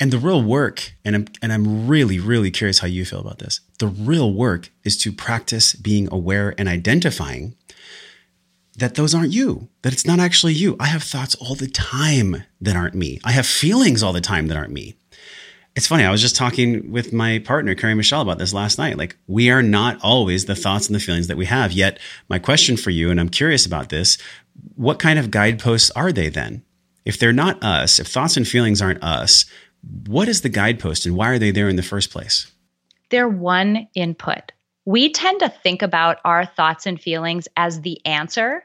[0.02, 3.40] And the real work, and I'm and I'm really, really curious how you feel about
[3.40, 3.62] this.
[3.80, 7.56] The real work is to practice being aware and identifying
[8.78, 10.76] that those aren't you, that it's not actually you.
[10.80, 13.20] I have thoughts all the time that aren't me.
[13.24, 14.96] I have feelings all the time that aren't me.
[15.76, 16.06] It's funny.
[16.06, 18.98] I was just talking with my partner, Carrie Michelle, about this last night.
[18.98, 21.74] Like, we are not always the thoughts and the feelings that we have.
[21.74, 24.18] Yet, my question for you, and I'm curious about this
[24.76, 26.64] what kind of guideposts are they then?
[27.04, 29.46] If they're not us, if thoughts and feelings aren't us,
[30.08, 32.52] what is the guidepost and why are they there in the first place?
[33.10, 34.52] They're one input.
[34.86, 38.64] We tend to think about our thoughts and feelings as the answer.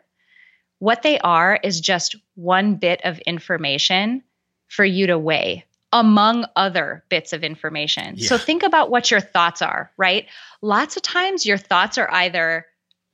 [0.79, 4.23] What they are is just one bit of information
[4.69, 8.19] for you to weigh among other bits of information.
[8.19, 10.27] So think about what your thoughts are, right?
[10.63, 12.67] Lots of times your thoughts are either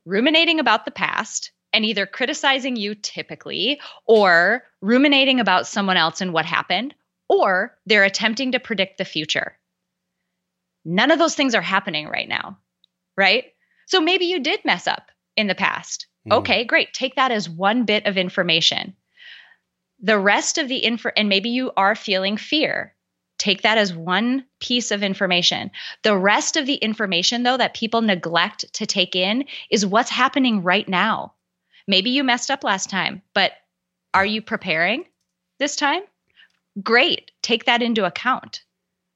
[0.05, 6.33] ruminating about the past and either criticizing you typically or ruminating about someone else and
[6.33, 6.95] what happened,
[7.29, 9.57] or they're attempting to predict the future.
[10.85, 12.59] None of those things are happening right now,
[13.17, 13.45] right?
[13.87, 16.07] So maybe you did mess up in the past.
[16.29, 16.39] Mm.
[16.39, 16.93] Okay, great.
[16.93, 18.95] Take that as one bit of information.
[20.01, 22.95] The rest of the info, and maybe you are feeling fear.
[23.39, 25.71] Take that as one piece of information.
[26.03, 30.63] The rest of the information, though, that people neglect to take in is what's happening
[30.63, 31.35] right now.
[31.87, 33.53] Maybe you messed up last time, but
[34.15, 35.05] are you preparing
[35.59, 36.03] this time?
[36.83, 37.31] Great.
[37.43, 38.63] Take that into account.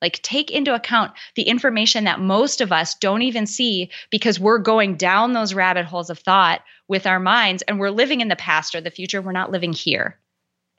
[0.03, 4.59] Like, take into account the information that most of us don't even see because we're
[4.59, 8.37] going down those rabbit holes of thought with our minds and we're living in the
[8.37, 9.23] past or the future.
[9.23, 10.19] We're not living here.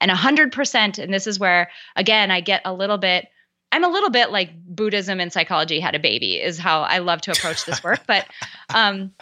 [0.01, 3.27] And 100%, and this is where, again, I get a little bit,
[3.71, 7.21] I'm a little bit like Buddhism and psychology had a baby, is how I love
[7.21, 8.01] to approach this work.
[8.07, 8.27] But
[8.73, 9.13] um,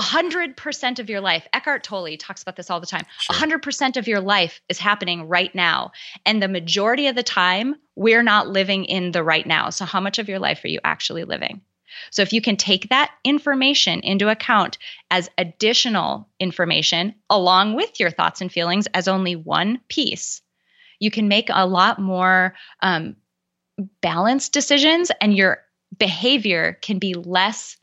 [0.00, 3.04] 100% of your life, Eckhart Tolle talks about this all the time.
[3.18, 3.36] Sure.
[3.36, 5.92] 100% of your life is happening right now.
[6.26, 9.70] And the majority of the time, we're not living in the right now.
[9.70, 11.60] So, how much of your life are you actually living?
[12.10, 14.78] So, if you can take that information into account
[15.10, 20.42] as additional information along with your thoughts and feelings as only one piece,
[20.98, 23.16] you can make a lot more um,
[24.00, 25.62] balanced decisions and your
[25.96, 27.76] behavior can be less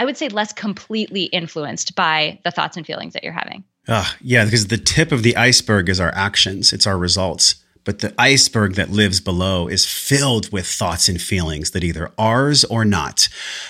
[0.00, 3.64] I would say less completely influenced by the thoughts and feelings that you're having.
[3.86, 7.56] Uh, yeah, because the tip of the iceberg is our actions, it's our results.
[7.84, 12.64] But the iceberg that lives below is filled with thoughts and feelings that either ours
[12.64, 13.28] or not.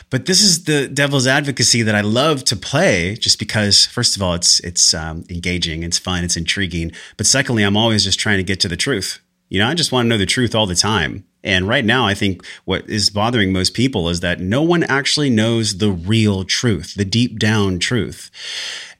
[0.09, 4.23] But this is the devil's advocacy that I love to play, just because, first of
[4.23, 6.93] all, it's it's um, engaging, it's fun, it's intriguing.
[7.17, 9.19] But secondly, I'm always just trying to get to the truth.
[9.49, 11.25] You know, I just want to know the truth all the time.
[11.43, 15.31] And right now, I think what is bothering most people is that no one actually
[15.31, 18.31] knows the real truth, the deep down truth.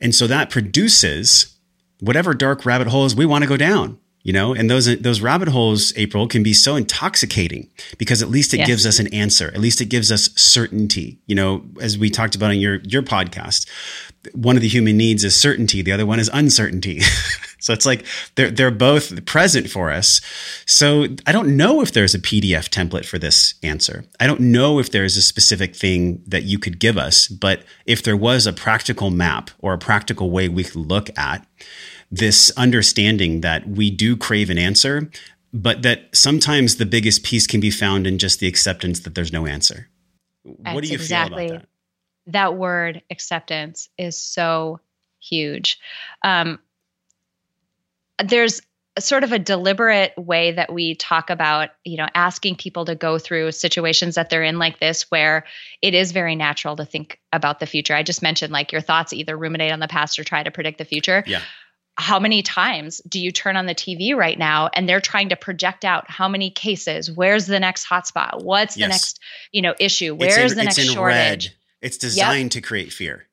[0.01, 1.55] And so that produces
[2.01, 4.55] whatever dark rabbit holes we want to go down you know?
[4.55, 8.67] And those those rabbit holes april can be so intoxicating because at least it yes.
[8.67, 9.49] gives us an answer.
[9.49, 11.19] At least it gives us certainty.
[11.27, 13.69] You know as we talked about in your your podcast
[14.35, 15.81] one of the human needs is certainty.
[15.83, 17.01] The other one is uncertainty
[17.61, 20.21] so it's like they're they're both present for us
[20.67, 24.79] so i don't know if there's a pdf template for this answer i don't know
[24.79, 28.53] if there's a specific thing that you could give us but if there was a
[28.53, 31.47] practical map or a practical way we could look at
[32.11, 35.11] this understanding that we do crave an answer,
[35.53, 39.33] but that sometimes the biggest piece can be found in just the acceptance that there's
[39.33, 39.89] no answer.
[40.45, 42.33] That's what do you exactly, feel about that?
[42.33, 44.81] That word acceptance is so
[45.21, 45.79] huge.
[46.23, 46.59] Um,
[48.25, 48.61] there's
[48.99, 53.19] sort of a deliberate way that we talk about, you know, asking people to go
[53.19, 55.45] through situations that they're in like this, where
[55.81, 57.95] it is very natural to think about the future.
[57.95, 60.79] I just mentioned like your thoughts either ruminate on the past or try to predict
[60.79, 61.23] the future.
[61.27, 61.43] Yeah
[62.01, 65.37] how many times do you turn on the TV right now and they're trying to
[65.37, 67.11] project out how many cases?
[67.11, 68.43] Where's the next hotspot?
[68.43, 68.87] What's yes.
[68.87, 69.21] the next,
[69.53, 70.15] you know, issue?
[70.15, 71.47] Where's in, the next shortage?
[71.47, 71.55] Red.
[71.83, 72.51] It's designed yep.
[72.53, 73.27] to create fear.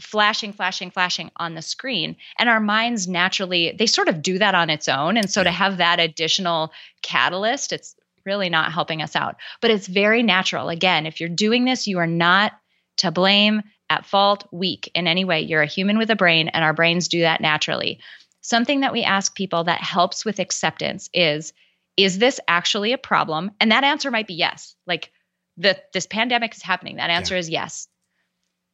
[0.00, 2.16] Flashing, flashing, flashing on the screen.
[2.38, 5.16] And our minds naturally, they sort of do that on its own.
[5.16, 9.36] And so to have that additional catalyst, it's really not helping us out.
[9.60, 10.68] But it's very natural.
[10.68, 12.52] Again, if you're doing this, you are not
[12.98, 15.40] to blame at fault, weak in any way.
[15.40, 17.98] You're a human with a brain, and our brains do that naturally.
[18.40, 21.52] Something that we ask people that helps with acceptance is
[21.96, 23.50] Is this actually a problem?
[23.60, 24.76] And that answer might be yes.
[24.86, 25.10] Like,
[25.56, 26.96] the, this pandemic is happening.
[26.96, 27.40] That answer yeah.
[27.40, 27.88] is yes.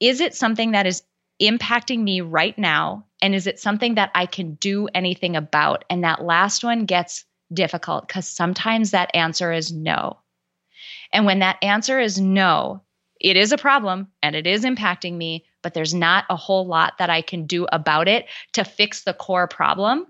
[0.01, 1.03] Is it something that is
[1.41, 3.07] impacting me right now?
[3.23, 5.85] And is it something that I can do anything about?
[5.91, 10.19] And that last one gets difficult because sometimes that answer is no.
[11.13, 12.83] And when that answer is no,
[13.21, 16.95] it is a problem and it is impacting me, but there's not a whole lot
[16.99, 20.07] that I can do about it to fix the core problem.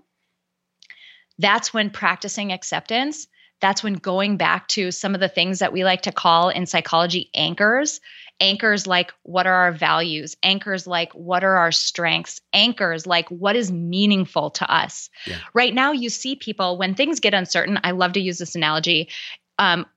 [1.37, 3.27] That's when practicing acceptance,
[3.65, 6.67] that's when going back to some of the things that we like to call in
[6.67, 7.99] psychology anchors.
[8.39, 10.37] Anchors like what are our values?
[10.43, 12.39] Anchors like what are our strengths?
[12.53, 15.09] Anchors like what is meaningful to us?
[15.25, 15.37] Yeah.
[15.55, 17.79] Right now, you see people when things get uncertain.
[17.83, 19.09] I love to use this analogy.
[19.57, 19.87] Um,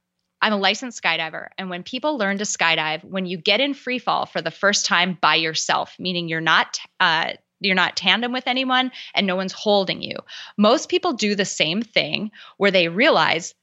[0.40, 1.48] I'm a licensed skydiver.
[1.58, 4.86] And when people learn to skydive, when you get in free fall for the first
[4.86, 9.52] time by yourself, meaning you're not, uh, you're not tandem with anyone and no one's
[9.52, 10.16] holding you.
[10.56, 13.54] Most people do the same thing where they realize,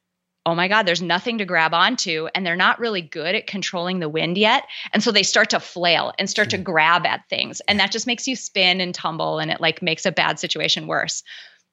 [0.45, 3.99] oh my God, there's nothing to grab onto, and they're not really good at controlling
[3.99, 4.65] the wind yet.
[4.93, 6.63] And so they start to flail and start to hmm.
[6.63, 7.61] grab at things.
[7.67, 10.85] And that just makes you spin and tumble and it like makes a bad situation
[10.87, 11.23] worse.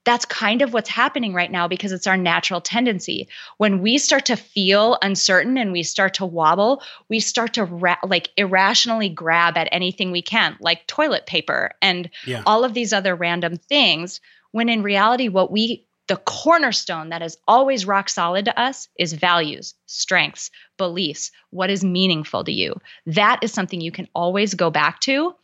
[0.05, 3.29] that's kind of what's happening right now because it's our natural tendency.
[3.59, 7.99] When we start to feel uncertain and we start to wobble, we start to ra-
[8.03, 12.43] like irrationally grab at anything we can, like toilet paper and Yeah.
[12.47, 14.20] all of these other random things.
[14.51, 19.12] When in reality, what we the cornerstone that is always rock solid to us is
[19.12, 22.74] values, strengths, beliefs, what is meaningful to you.
[23.07, 25.34] That is something you can always go back to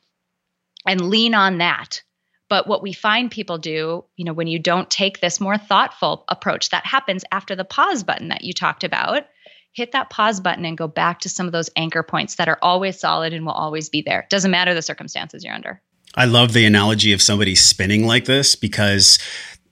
[0.86, 2.02] and lean on that.
[2.48, 6.24] But what we find people do, you know, when you don't take this more thoughtful
[6.28, 9.24] approach that happens after the pause button that you talked about,
[9.72, 12.59] hit that pause button and go back to some of those anchor points that are
[12.62, 14.26] always solid and will always be there.
[14.30, 15.80] Doesn't matter the circumstances you're under.
[16.14, 19.18] I love the analogy of somebody spinning like this because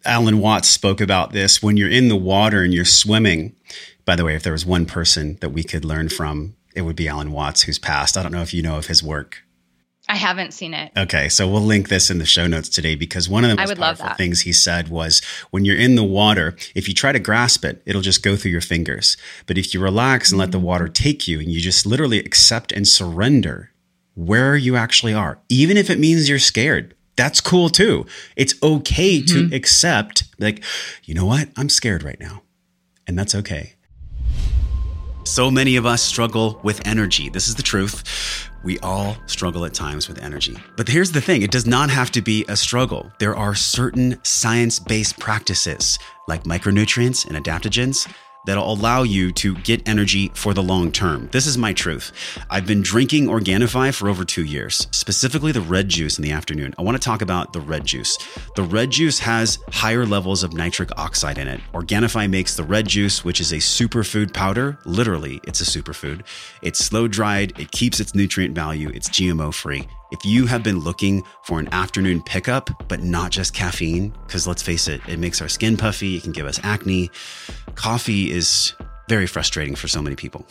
[0.06, 3.54] Alan Watts spoke about this when you're in the water and you're swimming.
[4.04, 6.96] By the way, if there was one person that we could learn from, it would
[6.96, 8.16] be Alan Watts, who's passed.
[8.16, 9.42] I don't know if you know of his work.
[10.08, 10.92] I haven't seen it.
[10.96, 13.66] Okay, so we'll link this in the show notes today because one of the I
[13.66, 17.18] most powerful things he said was when you're in the water, if you try to
[17.18, 19.16] grasp it, it'll just go through your fingers.
[19.46, 20.62] But if you relax and let the mm.
[20.62, 23.72] water take you and you just literally accept and surrender
[24.14, 28.06] where you actually are, even if it means you're scared, that's cool too.
[28.36, 29.48] It's okay Mm-hmm.
[29.50, 30.62] to accept, like,
[31.04, 31.48] you know what?
[31.56, 32.42] I'm scared right now.
[33.06, 33.74] And that's okay.
[35.24, 37.28] So many of us struggle with energy.
[37.28, 38.48] This is the truth.
[38.62, 40.56] We all struggle at times with energy.
[40.76, 43.10] But here's the thing it does not have to be a struggle.
[43.18, 45.98] There are certain science based practices
[46.28, 48.08] like micronutrients and adaptogens
[48.46, 51.28] that'll allow you to get energy for the long term.
[51.32, 52.12] This is my truth.
[52.48, 56.74] I've been drinking Organifi for over two years, specifically the red juice in the afternoon.
[56.78, 58.16] I want to talk about the red juice.
[58.54, 61.60] The red juice has higher levels of nitric oxide in it.
[61.74, 64.78] Organifi makes the red juice, which is a superfood powder.
[64.84, 66.22] Literally, it's a superfood.
[66.62, 69.86] It's slow dried, it keeps its nutrient value, it's GMO free.
[70.12, 74.62] If you have been looking for an afternoon pickup, but not just caffeine, because let's
[74.62, 77.10] face it, it makes our skin puffy, it can give us acne.
[77.74, 78.72] Coffee is
[79.08, 80.46] very frustrating for so many people,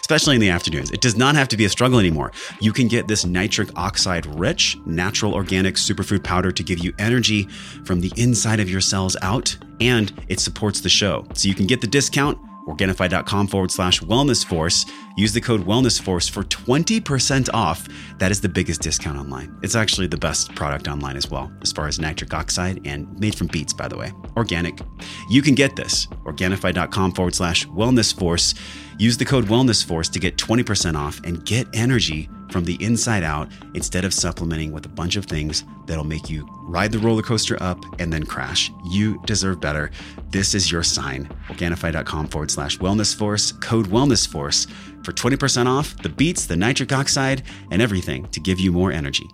[0.00, 0.90] especially in the afternoons.
[0.90, 2.32] It does not have to be a struggle anymore.
[2.60, 7.44] You can get this nitric oxide rich, natural organic superfood powder to give you energy
[7.84, 11.24] from the inside of your cells out, and it supports the show.
[11.34, 12.38] So you can get the discount.
[12.66, 14.86] Organifi.com forward slash wellness force.
[15.16, 17.86] Use the code wellness force for 20% off.
[18.18, 19.58] That is the biggest discount online.
[19.62, 23.34] It's actually the best product online as well, as far as nitric oxide and made
[23.34, 24.12] from beets, by the way.
[24.36, 24.80] Organic.
[25.28, 26.06] You can get this.
[26.24, 28.54] Organifi.com forward slash wellness force.
[28.98, 33.22] Use the code wellness force to get 20% off and get energy from the inside
[33.22, 37.22] out instead of supplementing with a bunch of things that'll make you ride the roller
[37.22, 38.70] coaster up and then crash.
[38.84, 39.90] You deserve better.
[40.30, 41.28] This is your sign.
[41.48, 44.66] Organifi.com forward slash wellness force, code wellness force
[45.02, 49.28] for 20% off the beets, the nitric oxide, and everything to give you more energy.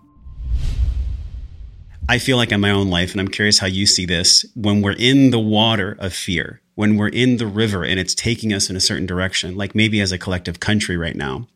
[2.08, 4.80] I feel like in my own life, and I'm curious how you see this, when
[4.80, 8.70] we're in the water of fear, when we're in the river and it's taking us
[8.70, 11.48] in a certain direction, like maybe as a collective country right now,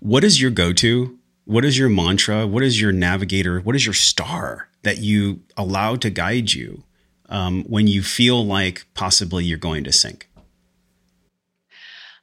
[0.00, 1.18] what is your go to?
[1.44, 2.46] What is your mantra?
[2.46, 3.60] What is your navigator?
[3.60, 6.84] What is your star that you allow to guide you
[7.28, 10.28] um, when you feel like possibly you're going to sink?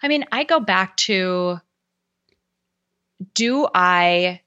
[0.01, 1.59] I mean, I go back to
[3.33, 4.41] do I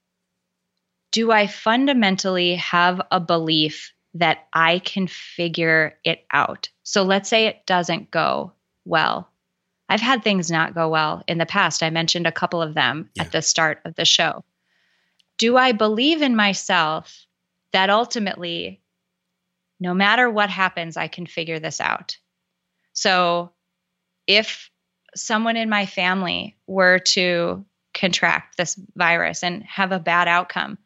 [1.11, 6.71] do I fundamentally have a belief that I can figure it out?
[6.83, 8.53] So let's say it doesn't go
[8.85, 9.32] well.
[9.93, 11.83] I've had things not go well in the past.
[11.83, 13.25] I mentioned a couple of them Yeah.
[13.25, 14.43] at the start of the show.
[15.37, 17.27] Do I believe in myself
[17.73, 18.81] that ultimately,
[19.79, 22.17] no matter what happens, I can figure this out?
[22.95, 23.53] So
[24.27, 24.71] if
[25.15, 30.79] someone in my family were to contract this virus and have a bad outcome,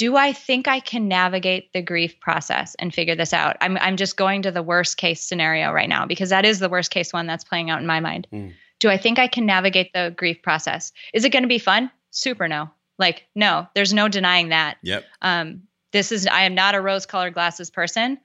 [0.00, 3.58] do I think I can navigate the grief process and figure this out?
[3.60, 6.70] I'm, I'm just going to the worst case scenario right now because that is the
[6.70, 8.26] worst case one that's playing out in my mind.
[8.32, 8.54] Mm.
[8.78, 10.92] Do I think I can navigate the grief process?
[11.12, 11.90] Is it going to be fun?
[12.12, 12.70] Super no.
[12.98, 14.78] Like, no, there's no denying that.
[14.82, 15.04] Yep.
[15.20, 18.18] Um, this is, I am not a rose colored glasses person.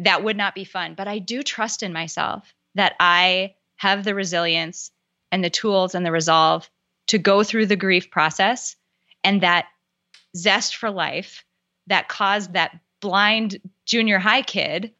[0.00, 0.92] That would not be fun.
[0.94, 4.90] But I do trust in myself that I have the resilience
[5.32, 6.68] and the tools and the resolve
[7.06, 8.76] to go through the grief process
[9.24, 9.64] and that
[10.36, 11.44] zest for life
[11.86, 14.92] that caused that blind junior high kid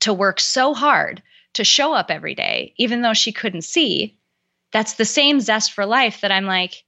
[0.00, 1.22] to work so hard
[1.54, 4.18] to show up every day, even though she couldn't see.
[4.72, 6.84] That's the same zest for life that I'm like,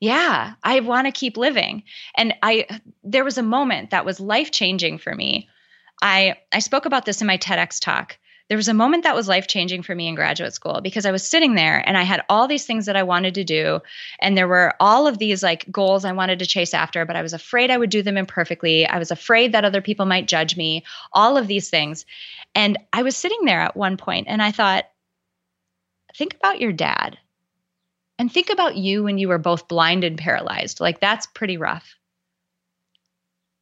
[0.00, 1.82] yeah, I want to keep living.
[2.16, 5.48] And I there was a moment that was life changing for me.
[6.00, 8.18] I I spoke about this in my TEDx talk
[8.50, 11.12] there was a moment that was life changing for me in graduate school because I
[11.12, 13.78] was sitting there and I had all these things that I wanted to do.
[14.18, 17.22] And there were all of these like goals I wanted to chase after, but I
[17.22, 18.88] was afraid I would do them imperfectly.
[18.88, 20.82] I was afraid that other people might judge me,
[21.12, 22.04] all of these things.
[22.52, 24.84] And I was sitting there at one point and I thought,
[26.16, 27.18] think about your dad
[28.18, 30.80] and think about you when you were both blind and paralyzed.
[30.80, 31.94] Like, that's pretty rough.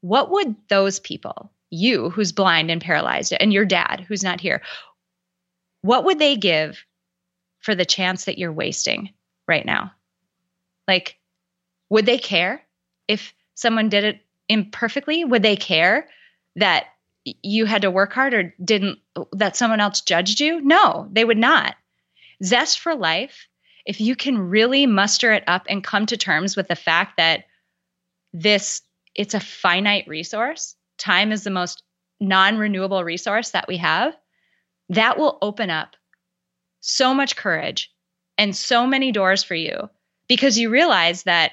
[0.00, 4.62] What would those people, you who's blind and paralyzed, and your dad who's not here,
[5.82, 6.84] what would they give
[7.60, 9.10] for the chance that you're wasting
[9.46, 9.92] right now?
[10.86, 11.18] Like,
[11.90, 12.62] would they care
[13.06, 15.24] if someone did it imperfectly?
[15.24, 16.08] Would they care
[16.56, 16.86] that
[17.24, 18.98] you had to work hard or didn't,
[19.32, 20.60] that someone else judged you?
[20.60, 21.76] No, they would not.
[22.42, 23.48] Zest for life,
[23.84, 27.44] if you can really muster it up and come to terms with the fact that
[28.32, 28.82] this
[29.14, 31.82] it's a finite resource, time is the most
[32.20, 34.16] non-renewable resource that we have,
[34.88, 35.96] that will open up
[36.80, 37.92] so much courage
[38.36, 39.88] and so many doors for you
[40.28, 41.52] because you realize that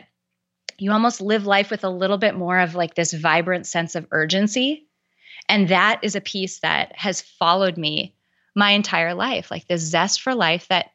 [0.78, 4.08] you almost live life with a little bit more of like this vibrant sense of
[4.12, 4.88] urgency.
[5.48, 8.14] And that is a piece that has followed me
[8.56, 10.92] my entire life, like this zest for life that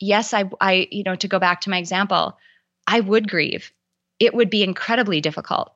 [0.00, 2.38] yes, I I you know, to go back to my example,
[2.86, 3.72] I would grieve.
[4.18, 5.72] It would be incredibly difficult.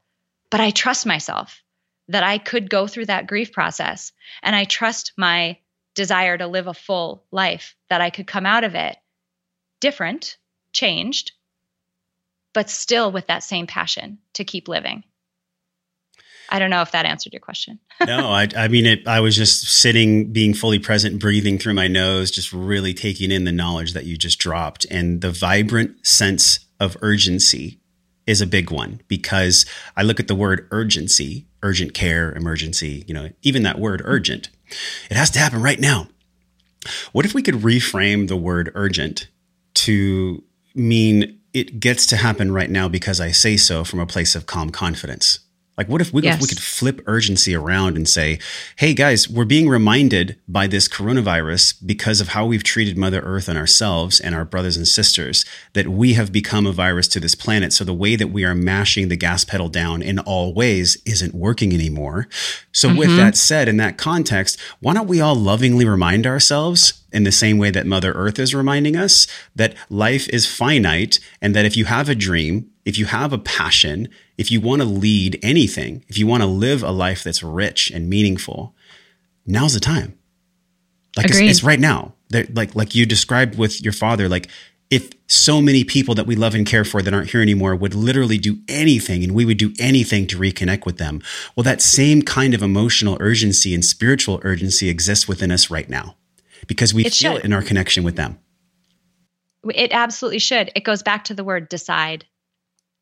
[0.51, 1.63] But I trust myself
[2.09, 5.59] that I could go through that grief process and I trust my
[5.95, 8.97] desire to live a full life that I could come out of it
[9.81, 10.37] different,
[10.73, 11.33] changed,
[12.53, 15.05] but still with that same passion to keep living.
[16.49, 17.81] I don't know if that answered your question.
[18.07, 21.89] no, I, I mean, it, I was just sitting, being fully present, breathing through my
[21.89, 26.61] nose, just really taking in the knowledge that you just dropped and the vibrant sense
[26.79, 27.81] of urgency
[28.27, 33.13] is a big one because I look at the word urgency, urgent care, emergency, you
[33.13, 34.49] know, even that word urgent.
[35.11, 36.07] It has to happen right now.
[37.11, 39.27] What if we could reframe the word urgent
[39.75, 40.45] to
[40.77, 44.47] mean it gets to happen right now because I say so from a place of
[44.47, 45.41] calm confidence?
[45.77, 46.41] Like, what if we, yes.
[46.41, 48.39] we could flip urgency around and say,
[48.77, 53.49] hey, guys, we're being reminded by this coronavirus because of how we've treated Mother Earth
[53.49, 57.35] and ourselves and our brothers and sisters that we have become a virus to this
[57.35, 57.75] planet.
[57.75, 61.35] So the way that we are mashing the gas pedal down in all ways isn't
[61.35, 62.29] working anymore.
[62.73, 62.99] So, mm-hmm.
[62.99, 67.33] with that said, in that context, why don't we all lovingly remind ourselves in the
[67.33, 71.77] same way that Mother Earth is reminding us that life is finite and that if
[71.77, 76.05] you have a dream, if you have a passion, if you want to lead anything,
[76.09, 78.75] if you want to live a life that's rich and meaningful,
[79.47, 80.19] now's the time.
[81.17, 82.15] Like it's, it's, right now.
[82.29, 84.49] They're, like like you described with your father, like
[84.91, 87.95] if so many people that we love and care for that aren't here anymore would
[87.95, 91.23] literally do anything and we would do anything to reconnect with them.
[91.55, 96.17] Well, that same kind of emotional urgency and spiritual urgency exists within us right now
[96.67, 97.41] because we it feel should.
[97.41, 98.39] it in our connection with them.
[99.75, 100.71] It absolutely should.
[100.75, 102.25] It goes back to the word decide.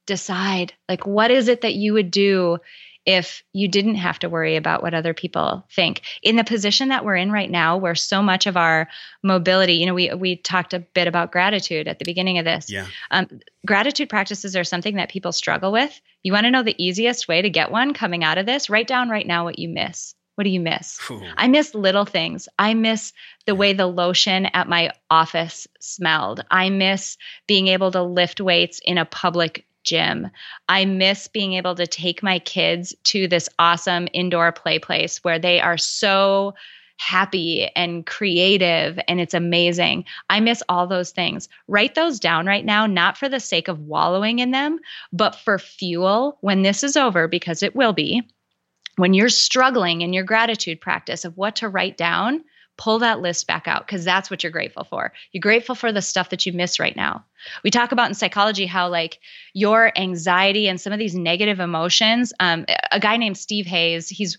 [0.06, 0.72] Decide.
[0.88, 2.58] Like what is it that you would do
[3.06, 6.00] if you didn't have to worry about what other people think?
[6.22, 8.88] In the position that we're in right now where so much of our
[9.22, 12.70] mobility you know we we talked a bit about gratitude at the beginning of this.
[12.70, 12.86] Yeah.
[13.10, 16.00] Um, gratitude practices are something that people struggle with.
[16.22, 18.70] You want to know the easiest way to get one coming out of this?
[18.70, 20.98] Write down right now what you miss what do you miss?
[21.10, 21.22] Ooh.
[21.36, 22.48] I miss little things.
[22.58, 23.12] I miss
[23.46, 26.44] the way the lotion at my office smelled.
[26.50, 27.16] I miss
[27.46, 30.30] being able to lift weights in a public gym.
[30.68, 35.38] I miss being able to take my kids to this awesome indoor play place where
[35.38, 36.54] they are so
[36.96, 40.04] happy and creative and it's amazing.
[40.30, 41.48] I miss all those things.
[41.68, 44.78] Write those down right now, not for the sake of wallowing in them,
[45.12, 48.22] but for fuel when this is over, because it will be.
[48.96, 52.44] When you're struggling in your gratitude practice of what to write down,
[52.76, 55.12] pull that list back out because that's what you're grateful for.
[55.32, 57.24] You're grateful for the stuff that you miss right now.
[57.62, 59.20] We talk about in psychology how, like,
[59.52, 62.32] your anxiety and some of these negative emotions.
[62.40, 64.38] Um, a guy named Steve Hayes, he's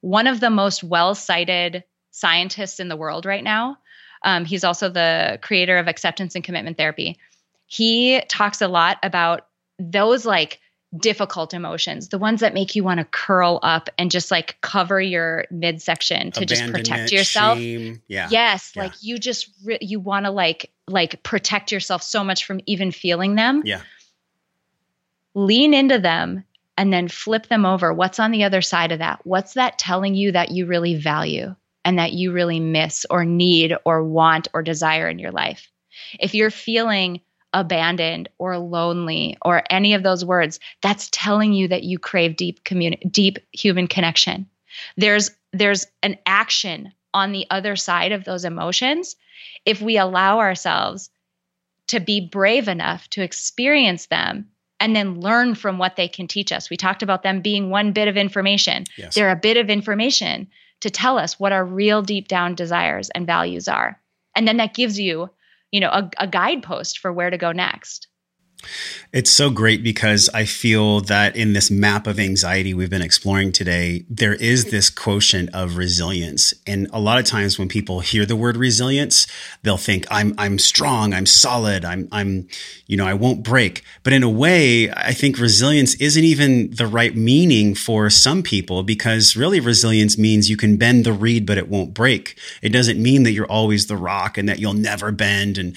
[0.00, 3.78] one of the most well cited scientists in the world right now.
[4.22, 7.18] Um, he's also the creator of acceptance and commitment therapy.
[7.66, 9.46] He talks a lot about
[9.78, 10.60] those like
[10.96, 15.00] difficult emotions, the ones that make you want to curl up and just like cover
[15.00, 17.58] your midsection to just protect yourself.
[17.58, 18.02] Shame.
[18.06, 18.28] Yeah.
[18.30, 18.84] Yes, yeah.
[18.84, 22.90] like you just re- you want to like like protect yourself so much from even
[22.92, 23.62] feeling them.
[23.64, 23.80] Yeah.
[25.34, 26.44] Lean into them
[26.76, 27.92] and then flip them over.
[27.92, 29.20] What's on the other side of that?
[29.24, 33.74] What's that telling you that you really value and that you really miss or need
[33.84, 35.70] or want or desire in your life?
[36.18, 37.20] If you're feeling
[37.54, 42.64] abandoned or lonely or any of those words, that's telling you that you crave deep
[42.64, 44.46] community, deep human connection.
[44.96, 49.16] There's there's an action on the other side of those emotions
[49.64, 51.10] if we allow ourselves
[51.86, 54.48] to be brave enough to experience them
[54.80, 56.68] and then learn from what they can teach us.
[56.68, 58.84] We talked about them being one bit of information.
[58.98, 59.14] Yes.
[59.14, 60.48] They're a bit of information
[60.80, 64.00] to tell us what our real deep down desires and values are.
[64.34, 65.30] And then that gives you,
[65.74, 68.06] you know, a, a guidepost for where to go next.
[69.12, 73.52] It's so great because I feel that in this map of anxiety we've been exploring
[73.52, 76.52] today, there is this quotient of resilience.
[76.66, 79.26] And a lot of times when people hear the word resilience,
[79.62, 82.48] they'll think I'm I'm strong, I'm solid, I'm I'm
[82.86, 83.84] you know, I won't break.
[84.02, 88.82] But in a way, I think resilience isn't even the right meaning for some people
[88.82, 92.36] because really resilience means you can bend the reed but it won't break.
[92.62, 95.76] It doesn't mean that you're always the rock and that you'll never bend and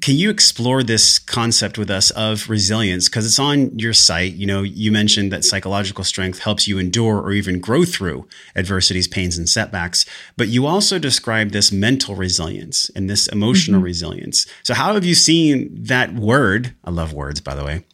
[0.00, 3.08] can you explore this concept with us of resilience?
[3.08, 4.34] Because it's on your site.
[4.34, 9.08] You know, you mentioned that psychological strength helps you endure or even grow through adversities,
[9.08, 10.04] pains, and setbacks.
[10.36, 13.86] But you also describe this mental resilience and this emotional mm-hmm.
[13.86, 14.46] resilience.
[14.62, 16.74] So, how have you seen that word?
[16.84, 17.84] I love words, by the way.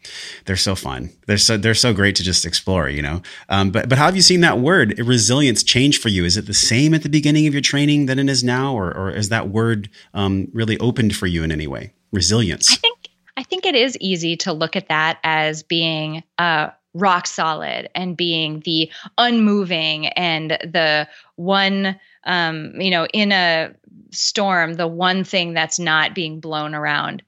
[0.47, 1.11] They're so fun.
[1.27, 2.89] They're so they're so great to just explore.
[2.89, 6.25] You know, um, but but how have you seen that word resilience change for you?
[6.25, 8.93] Is it the same at the beginning of your training than it is now, or
[8.97, 11.93] or is that word um, really opened for you in any way?
[12.13, 12.73] Resilience.
[12.73, 17.27] I think I think it is easy to look at that as being uh, rock
[17.27, 23.73] solid and being the unmoving and the one, um, you know, in a
[24.11, 27.23] storm, the one thing that's not being blown around.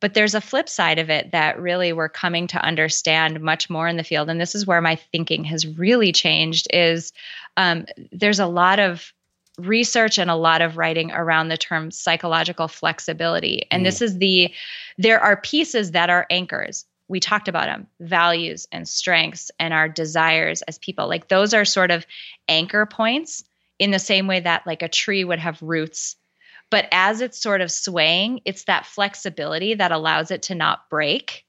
[0.00, 3.86] But there's a flip side of it that really we're coming to understand much more
[3.86, 4.28] in the field.
[4.28, 7.12] And this is where my thinking has really changed is
[7.56, 9.12] um, there's a lot of
[9.58, 13.66] research and a lot of writing around the term psychological flexibility.
[13.70, 13.84] And mm.
[13.84, 14.52] this is the,
[14.98, 16.86] there are pieces that are anchors.
[17.08, 21.08] We talked about them values and strengths and our desires as people.
[21.08, 22.06] Like those are sort of
[22.48, 23.44] anchor points
[23.78, 26.16] in the same way that like a tree would have roots.
[26.70, 31.44] But as it's sort of swaying, it's that flexibility that allows it to not break.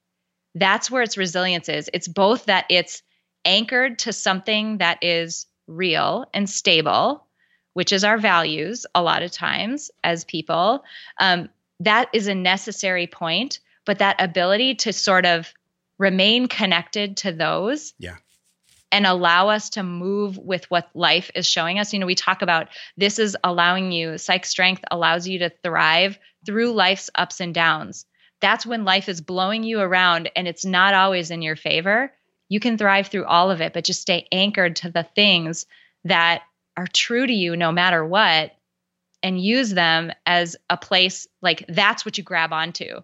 [0.54, 1.90] That's where its resilience is.
[1.94, 3.02] It's both that it's
[3.46, 7.26] anchored to something that is real and stable
[7.74, 10.84] which is our values a lot of times as people,
[11.20, 11.50] um,
[11.80, 13.60] that is a necessary point.
[13.86, 15.54] But that ability to sort of
[15.98, 17.94] remain connected to those.
[18.00, 18.16] Yeah.
[18.92, 21.92] And allow us to move with what life is showing us.
[21.92, 26.20] You know, we talk about this is allowing you, psych strength allows you to thrive
[26.46, 28.06] through life's ups and downs.
[28.40, 32.14] That's when life is blowing you around and it's not always in your favor.
[32.50, 35.66] You can thrive through all of it, but just stay anchored to the things
[36.04, 36.44] that
[36.78, 38.52] are true to you no matter what
[39.22, 43.02] and use them as a place like that's what you grab onto.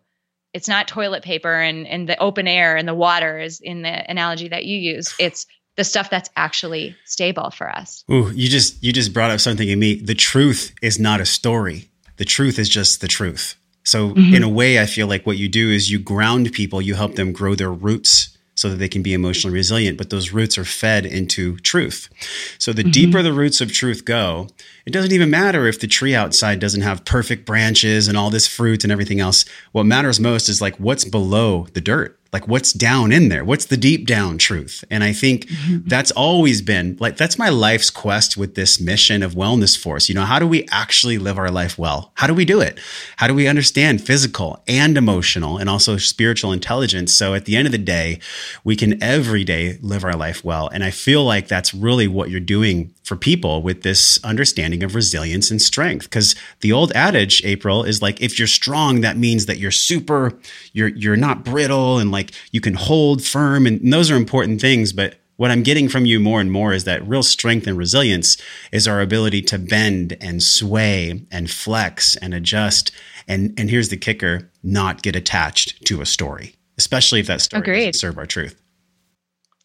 [0.53, 4.09] It's not toilet paper and, and the open air and the water is in the
[4.09, 5.13] analogy that you use.
[5.19, 5.45] It's
[5.77, 8.03] the stuff that's actually stable for us.
[8.11, 9.95] Ooh, you just you just brought up something in me.
[9.95, 11.89] The truth is not a story.
[12.17, 13.55] The truth is just the truth.
[13.85, 14.35] So mm-hmm.
[14.35, 16.81] in a way i feel like what you do is you ground people.
[16.81, 19.97] You help them grow their roots so that they can be emotionally resilient.
[19.97, 22.09] But those roots are fed into truth.
[22.57, 22.91] So the mm-hmm.
[22.91, 24.49] deeper the roots of truth go,
[24.85, 28.47] it doesn't even matter if the tree outside doesn't have perfect branches and all this
[28.47, 29.45] fruit and everything else.
[29.71, 33.43] What matters most is like what's below the dirt like what's down in there?
[33.43, 34.83] What's the deep down truth?
[34.89, 35.87] And i think mm-hmm.
[35.87, 40.09] that's always been like that's my life's quest with this mission of wellness force.
[40.09, 42.11] You know how do we actually live our life well?
[42.15, 42.79] How do we do it?
[43.17, 47.67] How do we understand physical and emotional and also spiritual intelligence so at the end
[47.67, 48.19] of the day
[48.63, 50.69] we can every day live our life well?
[50.69, 54.93] And i feel like that's really what you're doing for people with this understanding of
[54.93, 59.47] resilience and strength because the old adage april is like if you're strong that means
[59.47, 60.37] that you're super
[60.73, 64.61] you're you're not brittle and like you can hold firm and, and those are important
[64.61, 67.79] things but what i'm getting from you more and more is that real strength and
[67.79, 68.37] resilience
[68.71, 72.91] is our ability to bend and sway and flex and adjust
[73.27, 77.61] and and here's the kicker not get attached to a story especially if that story
[77.61, 77.85] Agreed.
[77.87, 78.61] doesn't serve our truth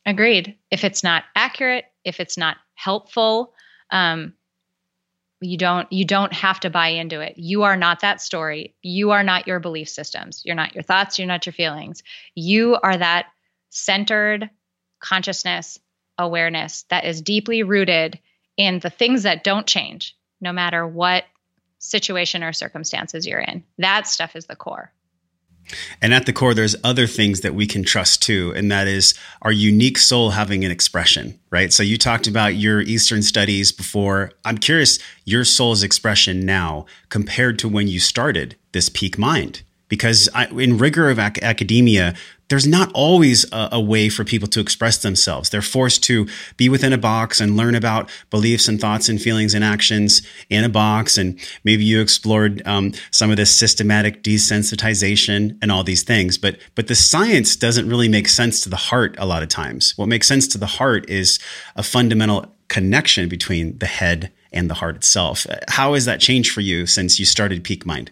[0.06, 0.54] Agreed.
[0.70, 3.54] If it's not accurate, if it's not helpful,
[3.90, 4.34] um,
[5.40, 7.34] you don't you don't have to buy into it.
[7.36, 8.74] You are not that story.
[8.82, 10.42] You are not your belief systems.
[10.44, 11.18] You're not your thoughts.
[11.18, 12.02] You're not your feelings.
[12.34, 13.26] You are that
[13.70, 14.48] centered
[15.00, 15.78] consciousness,
[16.18, 18.18] awareness that is deeply rooted
[18.56, 21.24] in the things that don't change, no matter what
[21.78, 23.64] situation or circumstances you're in.
[23.78, 24.92] That stuff is the core.
[26.00, 29.14] And at the core, there's other things that we can trust too, and that is
[29.42, 31.72] our unique soul having an expression, right?
[31.72, 34.32] So you talked about your Eastern studies before.
[34.44, 39.62] I'm curious your soul's expression now compared to when you started this peak mind
[39.94, 42.14] because I, in rigor of ac- academia,
[42.48, 45.50] there's not always a, a, way for people to express themselves.
[45.50, 46.26] They're forced to
[46.56, 50.20] be within a box and learn about beliefs and thoughts and feelings and actions
[50.50, 51.16] in a box.
[51.16, 56.38] And maybe you explored um, some of this systematic desensitization and all these things.
[56.38, 59.96] But but the science doesn't really make sense to the heart a lot of times.
[59.96, 61.38] What makes sense to the heart is
[61.76, 65.46] a fundamental connection between the head and the heart itself.
[65.68, 68.10] How has that changed for you since you started Peak Mind?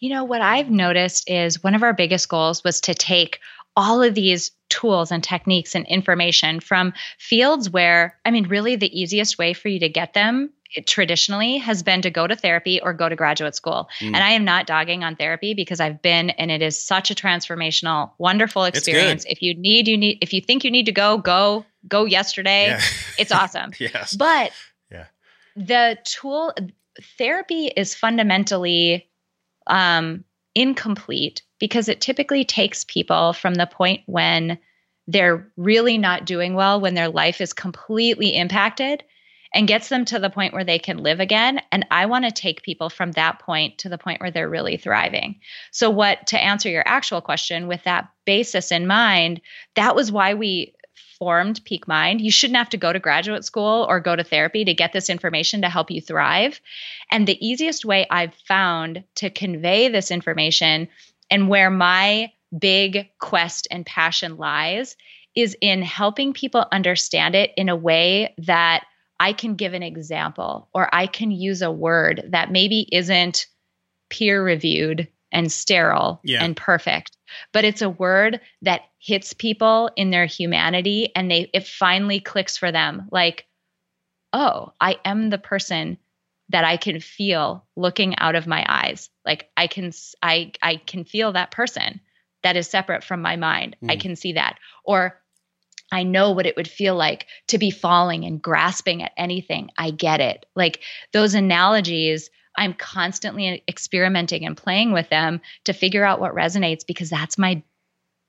[0.00, 3.40] You know, what I've noticed is one of our biggest goals was to take
[3.76, 9.00] all of these tools and techniques and information from fields where, I mean, really the
[9.00, 10.50] easiest way for you to get them
[10.86, 13.88] traditionally has been to go to therapy or go to graduate school.
[14.00, 14.08] Mm.
[14.08, 17.14] And I am not dogging on therapy because I've been and it is such a
[17.14, 19.24] transformational, wonderful experience.
[19.28, 22.66] If you need you need if you think you need to go, go go yesterday.
[22.66, 22.80] Yeah.
[23.18, 23.72] It's awesome.
[23.78, 24.14] yes.
[24.14, 24.52] But
[24.90, 25.06] yeah.
[25.56, 26.54] the tool
[27.16, 29.08] therapy is fundamentally
[29.68, 34.58] um, incomplete because it typically takes people from the point when
[35.06, 39.02] they're really not doing well, when their life is completely impacted,
[39.54, 41.60] and gets them to the point where they can live again.
[41.72, 44.76] And I want to take people from that point to the point where they're really
[44.76, 45.40] thriving.
[45.72, 49.40] So, what to answer your actual question with that basis in mind,
[49.74, 50.74] that was why we
[51.18, 52.20] formed Peak Mind.
[52.20, 55.10] You shouldn't have to go to graduate school or go to therapy to get this
[55.10, 56.60] information to help you thrive.
[57.10, 60.88] And the easiest way I've found to convey this information
[61.30, 64.96] and where my big quest and passion lies
[65.34, 68.84] is in helping people understand it in a way that
[69.20, 73.46] I can give an example or I can use a word that maybe isn't
[74.08, 76.42] peer reviewed and sterile yeah.
[76.42, 77.16] and perfect
[77.52, 82.56] but it's a word that hits people in their humanity and they it finally clicks
[82.56, 83.46] for them like
[84.32, 85.98] oh i am the person
[86.48, 91.04] that i can feel looking out of my eyes like i can i i can
[91.04, 92.00] feel that person
[92.42, 93.90] that is separate from my mind mm.
[93.90, 95.20] i can see that or
[95.90, 99.70] I know what it would feel like to be falling and grasping at anything.
[99.78, 100.44] I get it.
[100.54, 100.80] Like
[101.12, 107.08] those analogies I'm constantly experimenting and playing with them to figure out what resonates because
[107.08, 107.62] that's my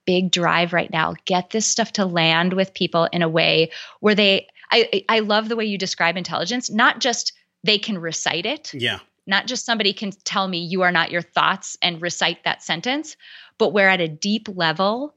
[0.06, 1.16] big drive right now.
[1.26, 5.50] Get this stuff to land with people in a way where they I I love
[5.50, 8.72] the way you describe intelligence, not just they can recite it.
[8.74, 9.00] Yeah.
[9.26, 13.18] Not just somebody can tell me you are not your thoughts and recite that sentence,
[13.58, 15.16] but where at a deep level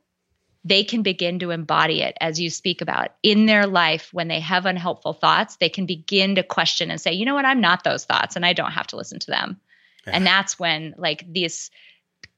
[0.65, 4.41] they can begin to embody it as you speak about in their life when they
[4.41, 7.85] have unhelpful thoughts they can begin to question and say you know what i'm not
[7.85, 9.61] those thoughts and i don't have to listen to them
[10.07, 10.13] yeah.
[10.15, 11.71] and that's when like these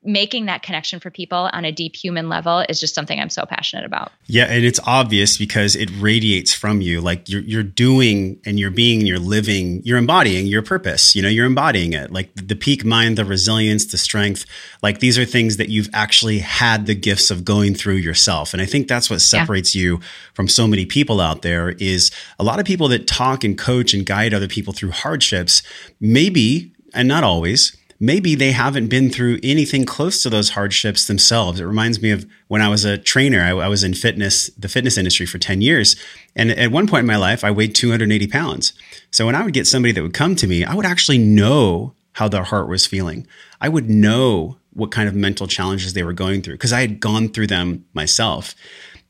[0.04, 3.46] making that connection for people on a deep human level is just something I'm so
[3.46, 4.12] passionate about.
[4.26, 7.00] Yeah, and it's obvious because it radiates from you.
[7.00, 11.16] Like you're you're doing and you're being and you're living, you're embodying your purpose.
[11.16, 12.12] You know, you're embodying it.
[12.12, 14.44] Like the peak mind, the resilience, the strength.
[14.82, 18.52] Like these are things that you've actually had the gifts of going through yourself.
[18.52, 19.82] And I think that's what separates yeah.
[19.82, 20.00] you
[20.34, 23.94] from so many people out there is a lot of people that talk and coach
[23.94, 25.62] and guide other people through hardships,
[26.00, 31.60] maybe and not always maybe they haven't been through anything close to those hardships themselves.
[31.60, 33.40] It reminds me of when I was a trainer.
[33.40, 35.96] I, I, was in fitness, the fitness industry for 10 years.
[36.34, 38.72] And at one point in my life, I weighed 280 pounds.
[39.10, 41.94] So when I would get somebody that would come to me, I would actually know
[42.12, 43.26] how their heart was feeling.
[43.60, 47.00] I would know what kind of mental challenges they were going through because I had
[47.00, 48.54] gone through them myself.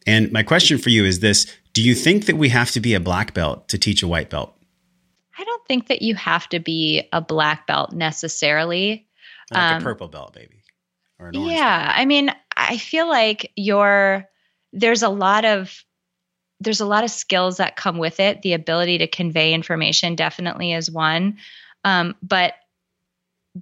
[0.06, 2.94] And my question for you is this Do you think that we have to be
[2.94, 4.53] a black belt to teach a white belt?
[5.64, 9.06] Don't think that you have to be a black belt necessarily.
[9.50, 10.62] Like um, a purple belt, maybe.
[11.18, 11.98] Or an yeah, belt.
[11.98, 14.28] I mean, I feel like you're
[14.72, 15.82] there's a lot of
[16.60, 18.42] there's a lot of skills that come with it.
[18.42, 21.38] The ability to convey information definitely is one,
[21.82, 22.54] um, but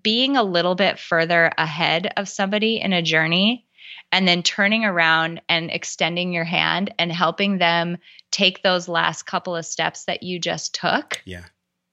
[0.03, 3.67] being a little bit further ahead of somebody in a journey
[4.11, 7.99] and then turning around and extending your hand and helping them
[8.31, 11.23] take those last couple of steps that you just took.
[11.25, 11.45] Yeah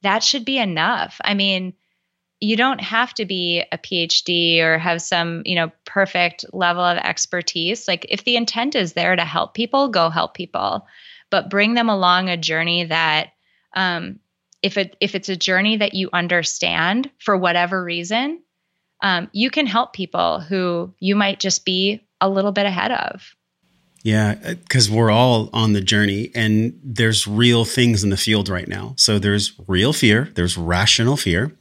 [0.02, 1.20] that should be enough.
[1.24, 1.74] I mean,
[2.40, 6.98] you don't have to be a PhD or have some, you know, perfect level of
[6.98, 7.88] expertise.
[7.88, 10.88] Like if the intent is there to help people, go help people,
[11.30, 13.32] but bring them along a journey that
[13.76, 14.20] um,
[14.62, 18.42] if it if it's a journey that you understand for whatever reason,
[19.02, 23.36] um, you can help people who you might just be a little bit ahead of.
[24.04, 28.48] Yeah, uh, because we're all on the journey and there's real things in the field
[28.48, 28.94] right now.
[28.98, 31.52] So there's real fear, there's rational fear,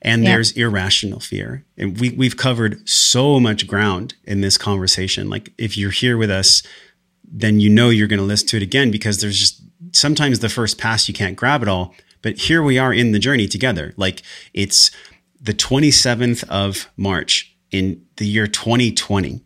[0.00, 0.30] and yeah.
[0.30, 1.64] there's irrational fear.
[1.76, 5.28] And we, we've covered so much ground in this conversation.
[5.28, 6.62] Like if you're here with us,
[7.24, 9.62] then you know you're going to listen to it again because there's just
[9.92, 11.94] sometimes the first pass you can't grab it all.
[12.20, 13.94] But here we are in the journey together.
[13.96, 14.22] Like
[14.54, 14.92] it's
[15.40, 19.40] the 27th of March in the year 2020.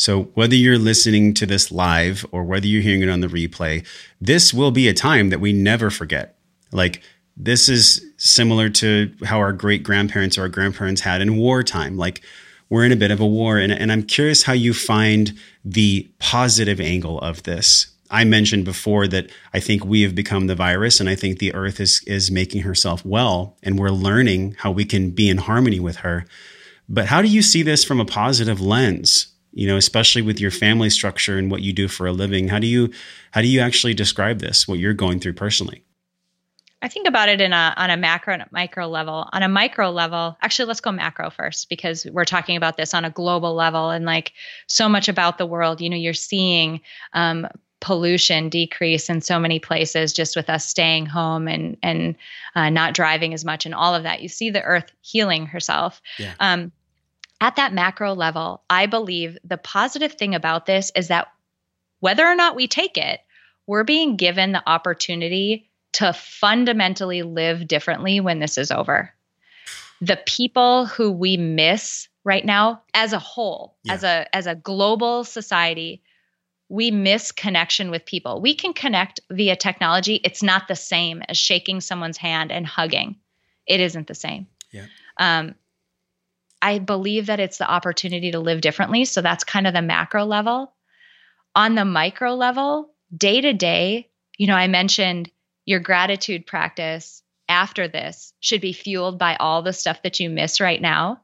[0.00, 3.86] So, whether you're listening to this live or whether you're hearing it on the replay,
[4.18, 6.38] this will be a time that we never forget.
[6.72, 7.02] Like,
[7.36, 11.98] this is similar to how our great grandparents or our grandparents had in wartime.
[11.98, 12.22] Like,
[12.70, 13.58] we're in a bit of a war.
[13.58, 17.88] And, and I'm curious how you find the positive angle of this.
[18.10, 21.52] I mentioned before that I think we have become the virus and I think the
[21.52, 25.78] earth is is making herself well and we're learning how we can be in harmony
[25.78, 26.24] with her.
[26.88, 29.26] But how do you see this from a positive lens?
[29.52, 32.48] You know, especially with your family structure and what you do for a living.
[32.48, 32.92] How do you
[33.32, 35.84] how do you actually describe this, what you're going through personally?
[36.82, 39.28] I think about it in a on a macro and a micro level.
[39.32, 43.04] On a micro level, actually let's go macro first because we're talking about this on
[43.04, 44.32] a global level and like
[44.66, 45.80] so much about the world.
[45.80, 46.80] You know, you're seeing
[47.12, 47.46] um,
[47.80, 52.14] pollution decrease in so many places just with us staying home and and
[52.54, 56.02] uh, not driving as much and all of that you see the earth healing herself
[56.18, 56.34] yeah.
[56.40, 56.70] um,
[57.40, 61.28] at that macro level i believe the positive thing about this is that
[62.00, 63.20] whether or not we take it
[63.66, 69.12] we're being given the opportunity to fundamentally live differently when this is over
[70.00, 73.94] the people who we miss right now as a whole yeah.
[73.94, 76.02] as a as a global society
[76.70, 78.40] we miss connection with people.
[78.40, 80.14] We can connect via technology.
[80.22, 83.16] It's not the same as shaking someone's hand and hugging.
[83.66, 84.46] It isn't the same.
[84.70, 84.86] Yeah.
[85.18, 85.56] Um,
[86.62, 89.04] I believe that it's the opportunity to live differently.
[89.04, 90.72] So that's kind of the macro level.
[91.54, 94.08] On the micro level, day to day,
[94.38, 95.30] you know, I mentioned
[95.64, 100.60] your gratitude practice after this should be fueled by all the stuff that you miss
[100.60, 101.20] right now.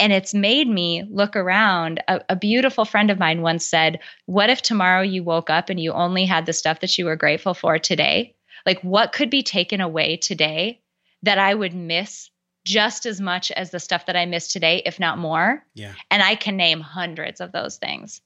[0.00, 2.02] And it's made me look around.
[2.08, 5.78] A, a, beautiful friend of mine once said, What if tomorrow you woke up and
[5.78, 8.34] you only had the stuff that you were grateful for today?
[8.66, 10.80] Like, what could be taken away today
[11.22, 12.28] that I would miss
[12.64, 15.64] just as much as the stuff that I missed today, if not more?
[15.74, 15.92] Yeah.
[16.10, 18.20] And I can name hundreds of those things.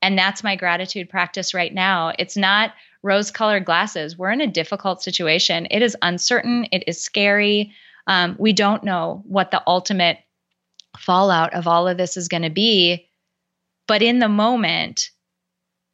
[0.00, 2.12] And that's my gratitude practice right now.
[2.18, 2.72] It's not
[3.02, 4.18] rose colored glasses.
[4.18, 5.68] We're in a difficult situation.
[5.70, 7.72] It is uncertain, it is scary.
[8.08, 10.18] Um, we don't know what the ultimate
[10.98, 13.06] fallout of all of this is going to be.
[13.86, 15.10] But in the moment,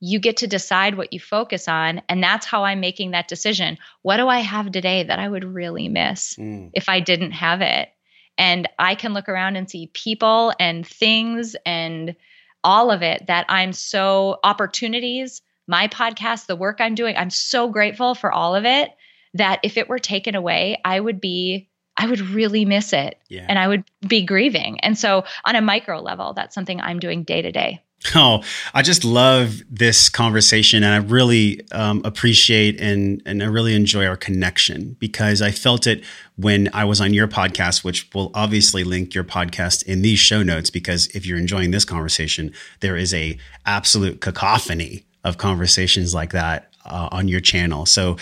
[0.01, 2.03] you get to decide what you focus on.
[2.09, 3.79] And that's how I'm making that decision.
[4.03, 6.71] What do I have today that I would really miss mm.
[6.73, 7.89] if I didn't have it?
[8.37, 12.15] And I can look around and see people and things and
[12.63, 17.69] all of it that I'm so opportunities, my podcast, the work I'm doing, I'm so
[17.69, 18.91] grateful for all of it
[19.35, 21.69] that if it were taken away, I would be
[22.01, 23.47] I would really miss it yeah.
[23.49, 24.79] and I would be grieving.
[24.81, 27.83] And so, on a micro level, that's something I'm doing day to day.
[28.15, 28.43] Oh,
[28.75, 34.07] I just love this conversation and I really um, appreciate and, and I really enjoy
[34.07, 36.05] our connection because I felt it
[36.37, 40.45] when I was on your podcast, which will obviously link your podcast in these show
[40.45, 43.37] notes because if you're enjoying this conversation, there is a
[43.67, 47.85] absolute cacophony of conversations like that uh, on your channel.
[47.85, 48.17] So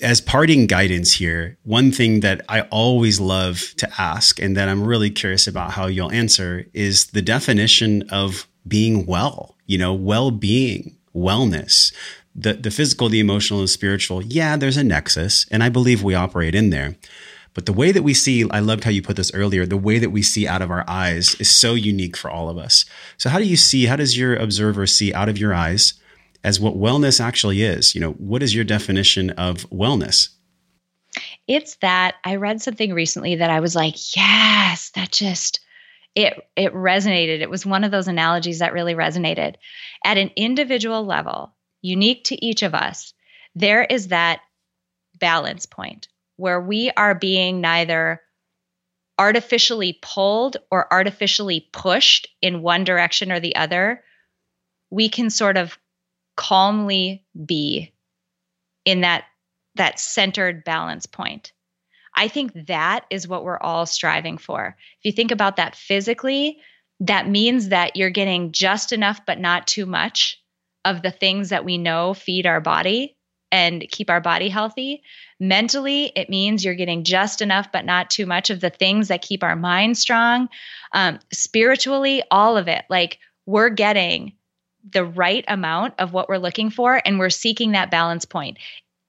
[0.00, 4.84] as parting guidance here, one thing that I always love to ask and that I'm
[4.84, 10.96] really curious about how you'll answer is the definition of being well, you know, well-being,
[11.14, 11.92] wellness,
[12.34, 14.22] the the physical, the emotional and spiritual.
[14.22, 16.96] Yeah, there's a nexus and I believe we operate in there.
[17.54, 19.98] But the way that we see, I loved how you put this earlier, the way
[19.98, 22.86] that we see out of our eyes is so unique for all of us.
[23.18, 25.92] So how do you see, how does your observer see out of your eyes?
[26.44, 27.94] as what wellness actually is.
[27.94, 30.28] You know, what is your definition of wellness?
[31.46, 35.60] It's that I read something recently that I was like, yes, that just
[36.14, 37.40] it it resonated.
[37.40, 39.54] It was one of those analogies that really resonated.
[40.04, 43.14] At an individual level, unique to each of us,
[43.54, 44.40] there is that
[45.18, 48.20] balance point where we are being neither
[49.18, 54.02] artificially pulled or artificially pushed in one direction or the other.
[54.90, 55.78] We can sort of
[56.36, 57.94] calmly be
[58.84, 59.24] in that
[59.76, 61.52] that centered balance point.
[62.14, 64.76] I think that is what we're all striving for.
[64.98, 66.58] If you think about that physically,
[67.00, 70.40] that means that you're getting just enough but not too much
[70.84, 73.16] of the things that we know feed our body
[73.50, 75.02] and keep our body healthy.
[75.38, 79.22] Mentally, it means you're getting just enough but not too much of the things that
[79.22, 80.48] keep our mind strong.
[80.92, 82.84] Um, spiritually, all of it.
[82.88, 84.32] Like we're getting
[84.90, 88.58] the right amount of what we're looking for and we're seeking that balance point.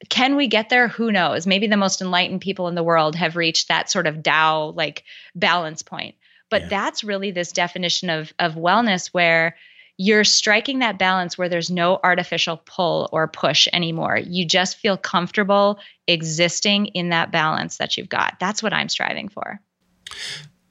[0.10, 0.88] Can we get there?
[0.88, 1.48] Who knows?
[1.48, 5.04] Maybe the most enlightened people in the world have reached that sort of Tao like
[5.36, 6.16] balance point.
[6.50, 6.70] But yeah.
[6.70, 9.56] that's really this definition of of wellness where
[9.98, 14.18] you're striking that balance where there's no artificial pull or push anymore.
[14.18, 18.36] You just feel comfortable existing in that balance that you've got.
[18.40, 19.62] That's what I'm striving for.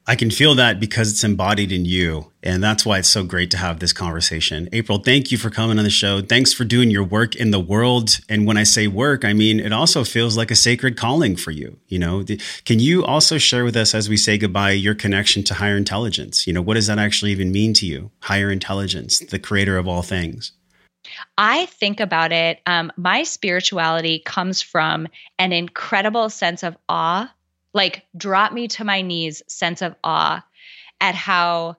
[0.04, 2.32] I can feel that because it's embodied in you.
[2.42, 4.68] And that's why it's so great to have this conversation.
[4.72, 6.20] April, thank you for coming on the show.
[6.20, 8.18] Thanks for doing your work in the world.
[8.28, 11.52] And when I say work, I mean, it also feels like a sacred calling for
[11.52, 11.78] you.
[11.86, 12.24] You know,
[12.64, 16.48] can you also share with us as we say goodbye your connection to higher intelligence?
[16.48, 18.10] You know, what does that actually even mean to you?
[18.22, 20.50] Higher intelligence, the creator of all things.
[21.38, 22.60] I think about it.
[22.66, 25.06] Um, my spirituality comes from
[25.38, 27.32] an incredible sense of awe
[27.74, 30.44] like drop me to my knees sense of awe
[31.00, 31.76] at how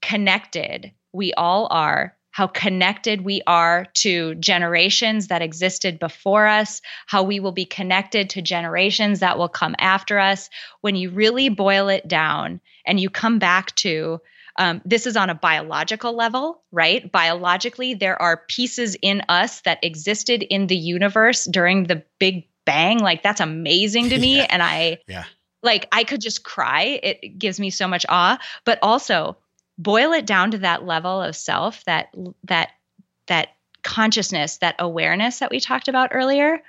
[0.00, 7.22] connected we all are how connected we are to generations that existed before us, how
[7.22, 10.48] we will be connected to generations that will come after us.
[10.80, 14.20] When you really boil it down and you come back to
[14.56, 17.10] um, this is on a biological level, right?
[17.10, 22.98] Biologically, there are pieces in us that existed in the universe during the big bang
[22.98, 24.36] like that's amazing to me.
[24.40, 24.46] Yeah.
[24.50, 25.24] and i yeah.
[25.62, 27.00] like i could just cry.
[27.02, 28.38] It gives me so much awe.
[28.64, 29.36] But also
[29.76, 32.14] boil it down to that level of self that
[32.44, 32.70] that
[33.26, 33.48] that
[33.82, 36.62] consciousness that awareness that we talked about earlier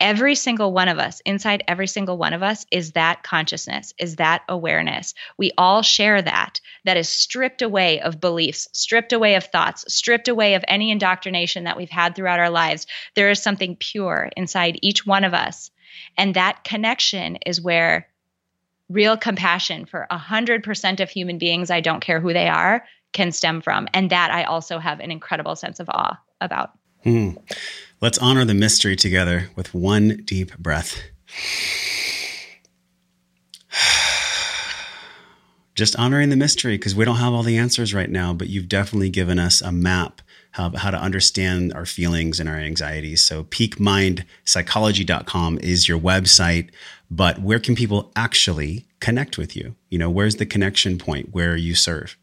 [0.00, 4.16] every single one of us, inside every single one of us, is that consciousness, is
[4.16, 5.14] that awareness.
[5.36, 10.28] We all share that, that is stripped away of beliefs, stripped away of thoughts, stripped
[10.28, 12.86] away of any indoctrination that we've had throughout our lives.
[13.14, 15.70] There is something pure inside each one of us.
[16.16, 18.08] And that connection is where
[18.88, 23.60] real compassion for 100% of human beings, I don't care who they are, can stem
[23.60, 23.86] from.
[23.94, 26.72] And that I also have an incredible sense of awe about.
[27.04, 27.30] Hmm.
[28.00, 31.02] Let's honor the mystery together with one deep breath.
[35.74, 38.68] Just honoring the mystery because we don't have all the answers right now, but you've
[38.68, 40.20] definitely given us a map
[40.52, 43.24] how, how to understand our feelings and our anxieties.
[43.24, 46.70] So, peakmindpsychology.com is your website,
[47.10, 49.76] but where can people actually connect with you?
[49.88, 52.16] You know, where's the connection point where you serve?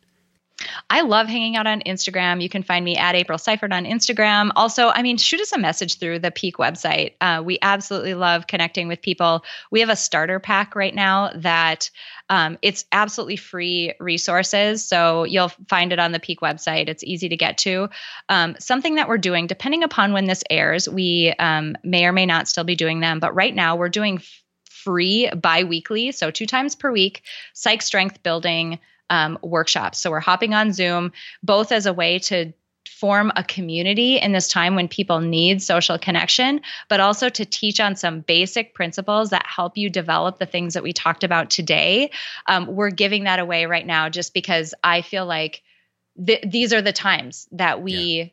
[0.89, 2.41] I love hanging out on Instagram.
[2.41, 4.51] You can find me at April Seifert on Instagram.
[4.55, 7.13] Also, I mean, shoot us a message through the Peak website.
[7.21, 9.43] Uh, we absolutely love connecting with people.
[9.69, 11.91] We have a starter pack right now that
[12.29, 14.83] um, it's absolutely free resources.
[14.83, 16.89] So you'll find it on the Peak website.
[16.89, 17.89] It's easy to get to.
[18.29, 22.25] Um, something that we're doing, depending upon when this airs, we um, may or may
[22.25, 23.19] not still be doing them.
[23.19, 24.21] But right now, we're doing
[24.69, 28.79] free bi weekly, so two times per week, psych strength building
[29.09, 29.99] um, workshops.
[29.99, 31.11] So we're hopping on Zoom,
[31.43, 32.53] both as a way to
[32.87, 37.79] form a community in this time when people need social connection, but also to teach
[37.79, 42.09] on some basic principles that help you develop the things that we talked about today.
[42.47, 45.61] Um, we're giving that away right now just because I feel like
[46.25, 47.93] th- these are the times that we.
[47.93, 48.25] Yeah.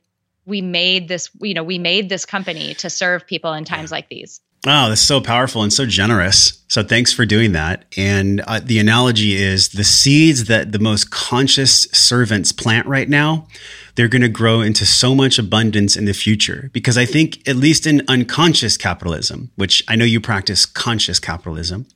[0.47, 3.97] We made this, you know, we made this company to serve people in times yeah.
[3.97, 4.43] like these.
[4.67, 6.63] Oh, that's so powerful and so generous.
[6.69, 7.85] So thanks for doing that.
[7.99, 13.47] And uh, the analogy is the seeds that the most conscious servants plant right now,
[13.95, 16.71] they're going to grow into so much abundance in the future.
[16.73, 21.87] Because I think, at least in unconscious capitalism, which I know you practice conscious capitalism,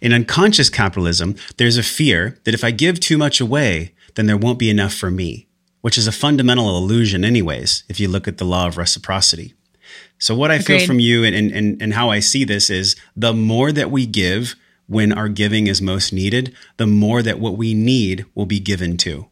[0.00, 4.38] in unconscious capitalism, there's a fear that if I give too much away, then there
[4.38, 5.48] won't be enough for me,
[5.82, 9.52] which is a fundamental illusion, anyways, if you look at the law of reciprocity.
[10.18, 10.78] So what I Agreed.
[10.78, 14.06] feel from you and, and, and how I see this is the more that we
[14.06, 14.54] give
[14.86, 18.96] when our giving is most needed, the more that what we need will be given
[18.98, 19.26] to.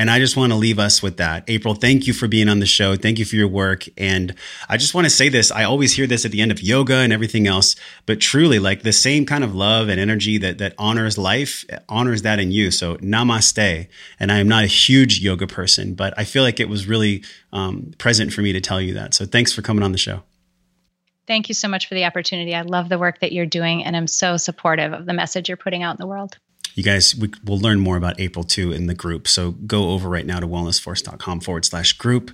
[0.00, 1.42] And I just want to leave us with that.
[1.48, 2.94] April, thank you for being on the show.
[2.94, 3.84] Thank you for your work.
[3.96, 4.32] And
[4.68, 5.50] I just want to say this.
[5.50, 7.74] I always hear this at the end of yoga and everything else,
[8.06, 12.22] but truly like the same kind of love and energy that, that honors life, honors
[12.22, 12.70] that in you.
[12.70, 13.88] So namaste.
[14.20, 17.24] And I am not a huge yoga person, but I feel like it was really
[17.52, 19.14] um, present for me to tell you that.
[19.14, 20.22] So thanks for coming on the show.
[21.26, 22.54] Thank you so much for the opportunity.
[22.54, 25.58] I love the work that you're doing, and I'm so supportive of the message you're
[25.58, 26.38] putting out in the world
[26.74, 29.28] you guys, we, will learn more about April 2 in the group.
[29.28, 32.30] So go over right now to wellnessforce.com forward slash group.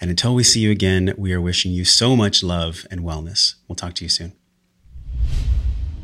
[0.00, 3.54] And until we see you again, we are wishing you so much love and wellness.
[3.68, 4.32] We'll talk to you soon.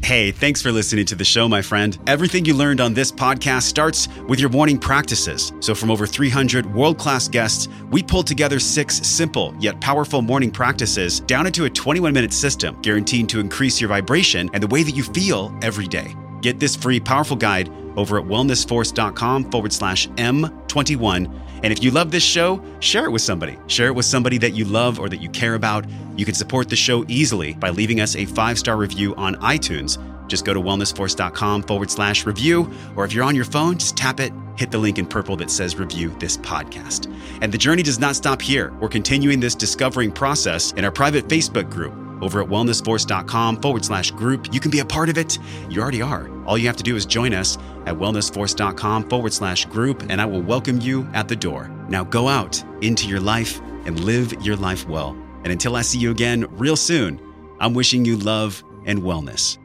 [0.03, 1.99] Hey, thanks for listening to the show, my friend.
[2.07, 5.53] Everything you learned on this podcast starts with your morning practices.
[5.61, 10.51] So, from over 300 world class guests, we pulled together six simple yet powerful morning
[10.51, 14.83] practices down into a 21 minute system, guaranteed to increase your vibration and the way
[14.83, 16.15] that you feel every day.
[16.41, 21.41] Get this free, powerful guide over at wellnessforce.com forward slash M21.
[21.63, 23.59] And if you love this show, share it with somebody.
[23.67, 25.87] Share it with somebody that you love or that you care about.
[26.17, 29.99] You can support the show easily by leaving us a five star review on iTunes.
[30.29, 34.21] Just go to wellnessforce.com forward slash review, or if you're on your phone, just tap
[34.21, 37.11] it, hit the link in purple that says review this podcast.
[37.41, 38.73] And the journey does not stop here.
[38.79, 44.11] We're continuing this discovering process in our private Facebook group over at wellnessforce.com forward slash
[44.13, 44.53] group.
[44.53, 45.39] You can be a part of it.
[45.69, 46.31] You already are.
[46.45, 50.27] All you have to do is join us at wellnessforce.com forward slash group, and I
[50.27, 51.69] will welcome you at the door.
[51.89, 55.11] Now go out into your life and live your life well.
[55.45, 57.21] And until I see you again real soon,
[57.61, 59.59] I'm wishing you love and wellness.